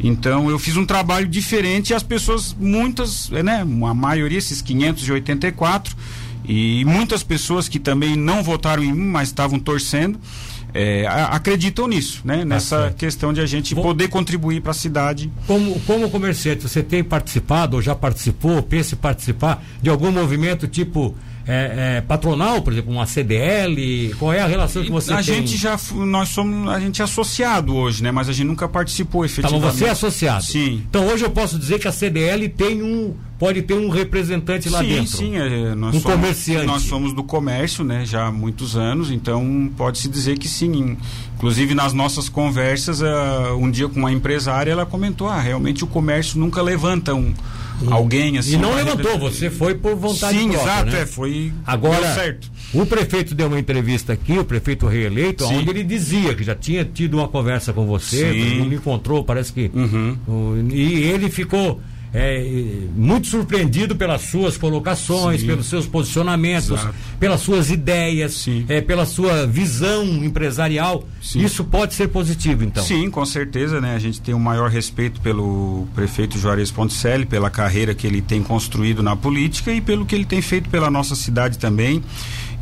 Então 0.02 0.48
eu 0.48 0.58
fiz 0.58 0.78
um 0.78 0.86
trabalho 0.86 1.28
diferente 1.28 1.90
e 1.90 1.94
as 1.94 2.02
pessoas 2.02 2.56
muitas, 2.58 3.30
eh, 3.30 3.42
né, 3.42 3.60
a 3.60 3.94
maioria 3.94 4.38
esses 4.38 4.62
584 4.62 5.94
e 6.46 6.82
muitas 6.86 7.22
pessoas 7.22 7.68
que 7.68 7.78
também 7.78 8.16
não 8.16 8.42
votaram 8.42 8.82
em 8.82 8.90
mim, 8.90 9.06
mas 9.06 9.28
estavam 9.28 9.58
torcendo, 9.58 10.18
a- 11.06 11.26
acreditam 11.36 11.86
nisso, 11.88 12.20
né? 12.24 12.44
Nessa 12.44 12.76
Tá 12.76 12.82
certo. 12.84 12.96
questão 12.96 13.32
de 13.32 13.40
a 13.40 13.46
gente 13.46 13.74
Vou- 13.74 13.82
poder 13.84 14.08
contribuir 14.08 14.60
para 14.60 14.70
a 14.70 14.74
cidade. 14.74 15.30
Como, 15.46 15.78
como 15.80 16.08
comerciante, 16.10 16.62
você 16.62 16.82
tem 16.82 17.02
participado 17.02 17.76
ou 17.76 17.82
já 17.82 17.94
participou, 17.94 18.62
pensa 18.62 18.94
em 18.94 18.98
participar 18.98 19.62
de 19.82 19.90
algum 19.90 20.10
movimento 20.12 20.66
tipo 20.68 21.14
é, 21.46 21.96
é, 21.96 22.00
patronal, 22.00 22.62
por 22.62 22.72
exemplo, 22.72 22.92
uma 22.92 23.06
CDL? 23.06 24.14
Qual 24.18 24.32
é 24.32 24.40
a 24.40 24.46
relação 24.46 24.82
que 24.82 24.90
você 24.90 25.12
a 25.12 25.16
tem? 25.16 25.24
gente 25.24 25.56
já 25.56 25.78
nós 25.94 26.28
somos 26.30 26.68
a 26.68 26.78
gente 26.78 27.00
é 27.00 27.04
associado 27.04 27.74
hoje, 27.74 28.02
né? 28.02 28.10
Mas 28.10 28.28
a 28.28 28.32
gente 28.32 28.46
nunca 28.46 28.68
participou 28.68 29.20
Tá, 29.20 29.28
mas 29.28 29.32
efetivamente. 29.38 29.76
você 29.78 29.84
é 29.86 29.90
associado. 29.90 30.44
Sim. 30.44 30.82
Então 30.88 31.06
hoje 31.06 31.24
eu 31.24 31.30
posso 31.30 31.58
dizer 31.58 31.78
que 31.78 31.88
a 31.88 31.92
CDL 31.92 32.48
tem 32.48 32.82
um. 32.82 33.14
pode 33.38 33.62
ter 33.62 33.74
um 33.74 33.88
representante 33.88 34.68
lá 34.68 34.80
sim, 34.80 34.88
dentro. 34.88 35.16
sim, 35.16 35.36
é, 35.36 35.74
nós 35.74 35.94
Um 35.96 36.00
somos, 36.00 36.16
comerciante. 36.16 36.66
Nós 36.66 36.82
somos 36.82 37.12
do 37.12 37.22
comércio, 37.24 37.82
né, 37.84 38.04
já 38.04 38.26
há 38.26 38.32
muitos 38.32 38.76
anos, 38.76 39.10
então 39.10 39.70
pode-se 39.76 40.08
dizer 40.08 40.38
que 40.38 40.46
sim. 40.48 40.96
Inclusive 41.36 41.74
nas 41.74 41.92
nossas 41.94 42.28
conversas, 42.28 43.02
ah, 43.02 43.54
um 43.58 43.70
dia 43.70 43.88
com 43.88 43.98
uma 43.98 44.12
empresária, 44.12 44.70
ela 44.70 44.84
comentou: 44.86 45.28
ah, 45.28 45.40
realmente 45.40 45.82
o 45.84 45.86
comércio 45.86 46.38
nunca 46.38 46.60
levanta 46.62 47.14
um, 47.14 47.32
alguém 47.88 48.38
assim. 48.38 48.54
e 48.54 48.56
não 48.58 48.74
levantou, 48.74 49.12
representar. 49.12 49.18
você 49.18 49.50
foi 49.50 49.74
por 49.74 49.94
vontade 49.94 50.38
Sim, 50.38 50.50
própria, 50.50 50.70
exato, 50.72 50.90
né? 50.90 51.00
é, 51.02 51.06
foi 51.06 51.52
Agora, 51.66 52.00
deu 52.00 52.14
certo. 52.14 52.50
o 52.74 52.86
prefeito 52.86 53.34
deu 53.34 53.46
uma 53.46 53.58
entrevista 53.58 54.12
aqui, 54.12 54.38
o 54.38 54.44
prefeito 54.44 54.86
reeleito, 54.86 55.46
Sim. 55.46 55.56
onde 55.56 55.70
ele 55.70 55.84
dizia 55.84 56.34
que 56.34 56.44
já 56.44 56.54
tinha 56.54 56.84
tido 56.84 57.14
uma 57.18 57.28
conversa 57.28 57.72
com 57.72 57.86
você, 57.86 58.18
Sim. 58.18 58.38
ele 58.38 58.62
me 58.68 58.76
encontrou, 58.76 59.24
parece 59.24 59.52
que. 59.52 59.70
Uhum. 59.74 60.68
e 60.72 61.02
ele 61.04 61.30
ficou. 61.30 61.80
É, 62.12 62.44
muito 62.96 63.28
surpreendido 63.28 63.94
pelas 63.94 64.22
suas 64.22 64.56
colocações, 64.56 65.40
Sim. 65.40 65.46
pelos 65.46 65.66
seus 65.66 65.86
posicionamentos, 65.86 66.70
Exato. 66.70 66.94
pelas 67.18 67.40
suas 67.40 67.70
ideias, 67.70 68.46
é, 68.68 68.80
pela 68.80 69.06
sua 69.06 69.46
visão 69.46 70.04
empresarial. 70.24 71.04
Sim. 71.22 71.44
Isso 71.44 71.64
pode 71.64 71.94
ser 71.94 72.08
positivo, 72.08 72.64
então. 72.64 72.82
Sim, 72.82 73.10
com 73.10 73.24
certeza, 73.24 73.80
né? 73.80 73.94
A 73.94 73.98
gente 73.98 74.20
tem 74.20 74.34
o 74.34 74.40
maior 74.40 74.70
respeito 74.70 75.20
pelo 75.20 75.86
prefeito 75.94 76.38
Juarez 76.38 76.70
Ponticelli, 76.70 77.26
pela 77.26 77.48
carreira 77.48 77.94
que 77.94 78.06
ele 78.06 78.20
tem 78.20 78.42
construído 78.42 79.02
na 79.02 79.14
política 79.14 79.72
e 79.72 79.80
pelo 79.80 80.04
que 80.04 80.14
ele 80.14 80.24
tem 80.24 80.42
feito 80.42 80.68
pela 80.68 80.90
nossa 80.90 81.14
cidade 81.14 81.58
também. 81.58 82.02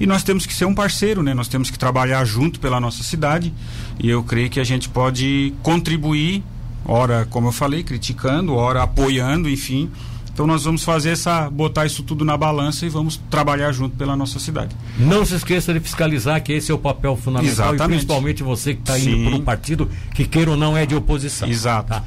E 0.01 0.07
nós 0.07 0.23
temos 0.23 0.47
que 0.47 0.55
ser 0.55 0.65
um 0.65 0.75
parceiro, 0.75 1.23
né? 1.23 1.35
Nós 1.35 1.49
temos 1.49 1.71
que 1.71 1.79
trabalhar 1.79 2.25
junto 2.25 2.61
pela 2.61 2.79
nossa 2.79 3.03
cidade. 3.03 3.53
E 3.99 4.09
eu 4.09 4.23
creio 4.23 4.49
que 4.49 4.61
a 4.61 4.65
gente 4.65 4.89
pode 4.89 5.53
contribuir, 5.63 6.45
ora, 6.85 7.27
como 7.31 7.49
eu 7.49 7.53
falei, 7.53 7.83
criticando, 7.83 8.55
ora 8.55 8.83
apoiando, 8.83 9.49
enfim, 9.49 9.91
Então 10.39 10.47
nós 10.47 10.63
vamos 10.63 10.85
fazer 10.85 11.11
essa, 11.11 11.51
botar 11.51 11.85
isso 11.85 12.05
tudo 12.05 12.25
na 12.25 12.37
balança 12.37 12.87
e 12.87 12.89
vamos 12.89 13.17
trabalhar 13.29 13.73
junto 13.73 13.97
pela 13.97 14.15
nossa 14.17 14.39
cidade. 14.39 14.77
Não 14.97 15.25
se 15.27 15.35
esqueça 15.35 15.75
de 15.75 15.81
fiscalizar 15.81 16.41
que 16.41 16.53
esse 16.53 16.71
é 16.71 16.75
o 16.75 16.79
papel 16.79 17.17
fundamental 17.17 17.51
Exatamente. 17.75 17.83
e 17.83 17.89
principalmente 17.89 18.43
você 18.45 18.75
que 18.75 18.81
está 18.81 18.97
indo 18.97 19.25
por 19.25 19.35
um 19.35 19.43
partido 19.43 19.91
que 20.15 20.25
queira 20.25 20.53
ou 20.53 20.57
não 20.57 20.77
é 20.77 20.87
de 20.87 20.95
oposição. 20.95 21.49
Exato. 21.49 21.89
tá? 21.89 22.05